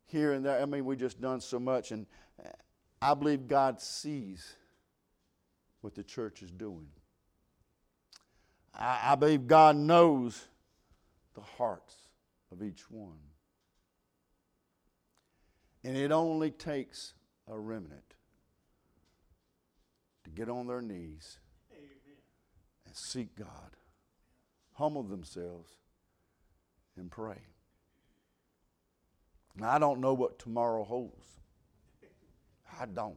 here 0.06 0.32
and 0.32 0.44
there. 0.44 0.60
I 0.60 0.66
mean, 0.66 0.84
we've 0.84 0.98
just 0.98 1.20
done 1.20 1.40
so 1.40 1.58
much. 1.58 1.90
And 1.90 2.06
I 3.00 3.14
believe 3.14 3.48
God 3.48 3.80
sees 3.80 4.54
what 5.80 5.94
the 5.94 6.02
church 6.02 6.42
is 6.42 6.50
doing. 6.50 6.88
I, 8.74 9.12
I 9.12 9.14
believe 9.14 9.46
God 9.46 9.76
knows 9.76 10.46
the 11.34 11.40
hearts 11.40 11.96
of 12.50 12.62
each 12.62 12.90
one. 12.90 13.18
And 15.84 15.96
it 15.96 16.12
only 16.12 16.50
takes 16.50 17.14
a 17.48 17.58
remnant 17.58 18.14
to 20.24 20.30
get 20.30 20.48
on 20.48 20.66
their 20.66 20.80
knees 20.80 21.38
Amen. 21.72 22.16
and 22.86 22.94
seek 22.94 23.34
God, 23.34 23.76
humble 24.74 25.02
themselves, 25.02 25.70
and 26.96 27.10
pray. 27.10 27.38
Now, 29.56 29.70
I 29.70 29.78
don't 29.78 30.00
know 30.00 30.14
what 30.14 30.38
tomorrow 30.38 30.84
holds. 30.84 31.26
I 32.80 32.86
don't. 32.86 33.16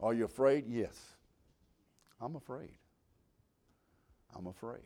Are 0.00 0.14
you 0.14 0.24
afraid? 0.24 0.64
Yes. 0.68 0.96
I'm 2.20 2.36
afraid. 2.36 2.76
I'm 4.36 4.46
afraid. 4.46 4.82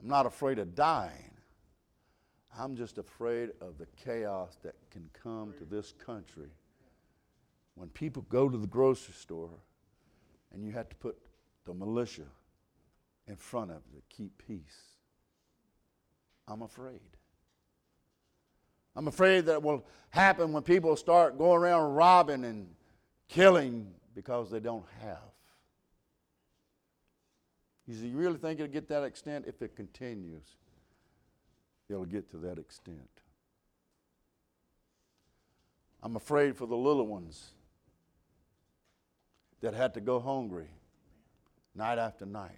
I'm 0.00 0.08
not 0.08 0.26
afraid 0.26 0.58
of 0.58 0.74
dying. 0.74 1.30
I'm 2.58 2.76
just 2.76 2.98
afraid 2.98 3.50
of 3.60 3.78
the 3.78 3.86
chaos 3.96 4.56
that 4.62 4.74
can 4.90 5.08
come 5.22 5.54
to 5.58 5.64
this 5.64 5.92
country 5.92 6.50
when 7.74 7.88
people 7.90 8.26
go 8.28 8.48
to 8.48 8.58
the 8.58 8.66
grocery 8.66 9.14
store 9.14 9.58
and 10.52 10.64
you 10.64 10.72
have 10.72 10.88
to 10.88 10.96
put 10.96 11.16
the 11.64 11.72
militia 11.72 12.26
in 13.26 13.36
front 13.36 13.70
of 13.70 13.82
you 13.90 14.00
to 14.00 14.14
keep 14.14 14.36
peace. 14.46 14.96
I'm 16.48 16.62
afraid. 16.62 17.00
I'm 18.94 19.08
afraid 19.08 19.46
that 19.46 19.62
will 19.62 19.84
happen 20.10 20.52
when 20.52 20.62
people 20.62 20.96
start 20.96 21.38
going 21.38 21.62
around 21.62 21.94
robbing 21.94 22.44
and 22.44 22.68
killing 23.28 23.90
because 24.14 24.50
they 24.50 24.60
don't 24.60 24.84
have. 25.00 25.18
You 27.86 27.94
see, 27.94 28.08
you 28.08 28.16
really 28.16 28.38
think 28.38 28.60
it'll 28.60 28.72
get 28.72 28.88
that 28.88 29.02
extent 29.02 29.46
if 29.48 29.60
it 29.62 29.74
continues? 29.74 30.56
It'll 31.88 32.04
get 32.04 32.30
to 32.30 32.36
that 32.38 32.58
extent. 32.58 33.08
I'm 36.02 36.16
afraid 36.16 36.56
for 36.56 36.66
the 36.66 36.76
little 36.76 37.06
ones 37.06 37.50
that 39.60 39.74
had 39.74 39.94
to 39.94 40.00
go 40.00 40.20
hungry 40.20 40.68
night 41.74 41.98
after 41.98 42.26
night. 42.26 42.50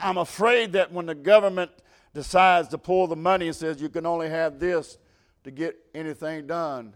I'm 0.00 0.18
afraid 0.18 0.72
that 0.72 0.92
when 0.92 1.06
the 1.06 1.14
government 1.14 1.70
decides 2.18 2.66
to 2.66 2.76
pull 2.76 3.06
the 3.06 3.14
money 3.14 3.46
and 3.46 3.54
says 3.54 3.80
you 3.80 3.88
can 3.88 4.04
only 4.04 4.28
have 4.28 4.58
this 4.58 4.98
to 5.44 5.52
get 5.52 5.76
anything 5.94 6.48
done, 6.48 6.92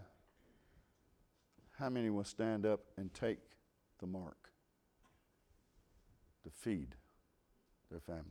how 1.79 1.89
many 1.89 2.11
will 2.11 2.25
stand 2.25 2.67
up 2.67 2.81
and 2.97 3.15
take 3.15 3.39
the 4.01 4.07
mark 4.09 4.51
to 6.43 6.51
feed 6.51 6.97
their 7.89 8.01
family? 8.01 8.25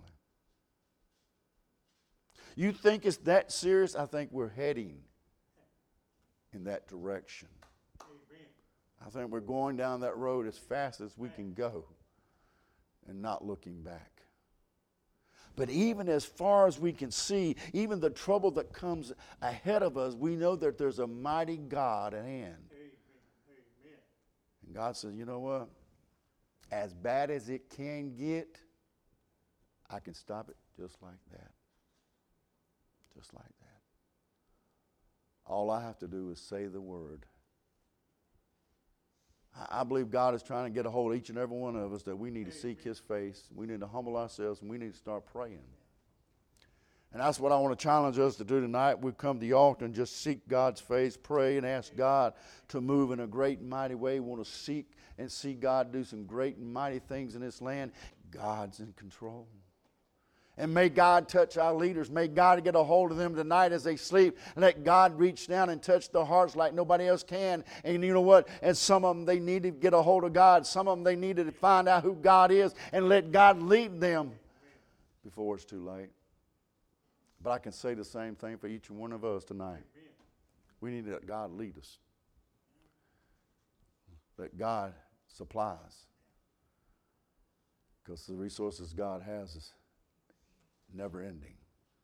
You 2.58 2.74
think 2.74 3.06
it's 3.06 3.16
that 3.20 3.54
serious? 3.54 3.96
I 3.96 4.06
think 4.06 4.30
we're 4.34 4.50
heading 4.50 4.98
in 6.52 6.66
that 6.66 6.90
direction. 6.90 7.48
I 9.04 9.10
think 9.10 9.32
we're 9.32 9.40
going 9.40 9.78
down 9.78 10.02
that 10.02 10.18
road 10.18 10.46
as 10.46 10.58
fast 10.58 11.00
as 11.00 11.18
we 11.18 11.30
can 11.30 11.54
go 11.54 11.86
and 13.08 13.22
not 13.22 13.46
looking 13.46 13.82
back. 13.82 14.21
But 15.56 15.70
even 15.70 16.08
as 16.08 16.26
far 16.26 16.68
as 16.68 16.80
we 16.80 16.94
can 16.94 17.12
see, 17.12 17.56
even 17.74 18.00
the 18.00 18.10
trouble 18.10 18.52
that 18.52 18.74
comes 18.74 19.14
ahead 19.42 19.84
of 19.84 19.98
us, 19.98 20.16
we 20.16 20.36
know 20.36 20.56
that 20.56 20.78
there's 20.78 21.00
a 21.00 21.08
mighty 21.08 21.58
God 21.58 22.14
at 22.14 22.26
hand. 22.26 22.56
And 24.66 24.76
God 24.76 24.96
says, 24.96 25.14
you 25.14 25.26
know 25.26 25.40
what? 25.40 25.68
As 26.72 26.94
bad 26.94 27.30
as 27.30 27.50
it 27.50 27.70
can 27.70 28.16
get, 28.16 28.58
I 29.90 30.00
can 30.00 30.14
stop 30.14 30.50
it 30.50 30.56
just 30.80 31.02
like 31.02 31.20
that. 31.32 31.52
Just 33.14 33.34
like 33.34 33.44
that. 33.44 33.82
All 35.46 35.70
I 35.70 35.82
have 35.82 36.00
to 36.00 36.08
do 36.08 36.32
is 36.32 36.40
say 36.40 36.68
the 36.68 36.80
word. 36.80 37.26
I 39.70 39.84
believe 39.84 40.10
God 40.10 40.34
is 40.34 40.44
trying 40.44 40.66
to 40.66 40.70
get 40.70 40.86
a 40.86 40.90
hold 40.90 41.12
of 41.12 41.18
each 41.18 41.30
and 41.30 41.38
every 41.38 41.58
one 41.58 41.76
of 41.76 41.94
us 41.94 42.04
that 42.04 42.16
we 42.16 42.32
need 42.32 42.46
to 42.46 42.52
seek 42.52 42.82
His 42.82 43.00
face. 43.00 43.44
We 43.54 43.66
need 43.66 43.82
to 43.82 43.88
humble 43.88 44.16
ourselves 44.16 44.62
and 44.62 44.70
we 44.70 44.78
need 44.78 44.94
to 44.94 44.98
start 44.98 45.26
praying. 45.26 45.60
And 47.14 47.22
that's 47.22 47.40
what 47.40 47.52
I 47.52 47.60
want 47.60 47.78
to 47.78 47.84
challenge 47.84 48.18
us 48.18 48.38
to 48.38 48.46
do 48.46 48.62
tonight. 48.62 49.02
We 49.02 49.12
come 49.12 49.38
to 49.38 49.42
the 49.42 49.54
altar 49.54 49.84
and 49.84 49.94
just 49.94 50.22
seek 50.22 50.48
God's 50.48 50.80
face, 50.80 51.18
pray 51.18 51.58
and 51.58 51.66
ask 51.66 51.94
God 51.96 52.34
to 52.70 52.80
move 52.80 53.12
in 53.12 53.20
a 53.20 53.28
great 53.28 53.60
and 53.60 53.70
mighty 53.70 53.96
way. 53.96 54.22
We 54.22 54.30
want 54.30 54.46
to 54.46 54.50
seek 54.50 54.92
and 55.18 55.30
see 55.30 55.54
God 55.54 55.92
do 55.92 56.06
some 56.06 56.26
great 56.26 56.56
and 56.56 56.72
mighty 56.72 57.00
things 57.00 57.36
in 57.36 57.42
this 57.42 57.62
land. 57.62 57.92
God's 58.32 58.80
in 58.80 58.94
control. 58.94 59.48
And 60.62 60.71
may 60.71 60.89
God 60.89 61.28
touch 61.28 61.58
our 61.58 61.74
leaders. 61.74 62.12
May 62.12 62.28
God 62.28 62.63
get 62.63 62.76
a 62.76 62.84
hold 62.84 63.10
of 63.10 63.17
them 63.17 63.34
tonight 63.34 63.71
as 63.71 63.84
they 63.84 63.95
sleep. 63.95 64.38
Let 64.56 64.84
God 64.84 65.17
reach 65.17 65.47
down 65.47 65.69
and 65.69 65.82
touch 65.82 66.12
their 66.12 66.24
hearts 66.24 66.56
like 66.56 66.76
nobody 66.76 67.08
else 67.08 67.24
can. 67.24 67.65
And 67.84 68.04
you 68.04 68.13
know 68.13 68.21
what? 68.21 68.47
And 68.62 68.78
some 68.78 69.04
of 69.04 69.15
them, 69.15 69.26
they 69.26 69.39
need 69.39 69.63
to 69.63 69.71
get 69.71 69.95
a 69.95 70.02
hold 70.04 70.24
of 70.24 70.34
God. 70.34 70.67
Some 70.67 70.88
of 70.88 70.95
them, 70.95 71.04
they 71.04 71.15
need 71.15 71.38
to 71.38 71.52
find 71.52 71.89
out 71.89 72.04
who 72.04 72.13
God 72.13 72.52
is 72.52 72.76
and 72.93 73.10
let 73.10 73.32
God 73.32 73.60
lead 73.60 74.00
them 74.00 74.34
before 75.24 75.56
it's 75.56 75.65
too 75.65 75.84
late. 75.84 76.12
But 77.41 77.50
I 77.50 77.58
can 77.58 77.71
say 77.71 77.95
the 77.95 78.06
same 78.06 78.36
thing 78.36 78.60
for 78.60 78.67
each 78.67 78.91
one 78.91 79.13
of 79.13 79.26
us 79.26 79.43
tonight. 79.43 79.82
We 80.80 80.91
need 80.91 81.06
to 81.06 81.13
let 81.13 81.26
God 81.26 81.58
lead 81.58 81.76
us. 81.80 81.97
That 84.38 84.56
God 84.60 84.93
supplies. 85.28 86.06
Because 88.04 88.28
the 88.28 88.36
resources 88.36 88.93
God 88.93 89.24
has 89.24 89.56
is 89.56 89.74
never 90.94 91.22
ending. 91.22 91.61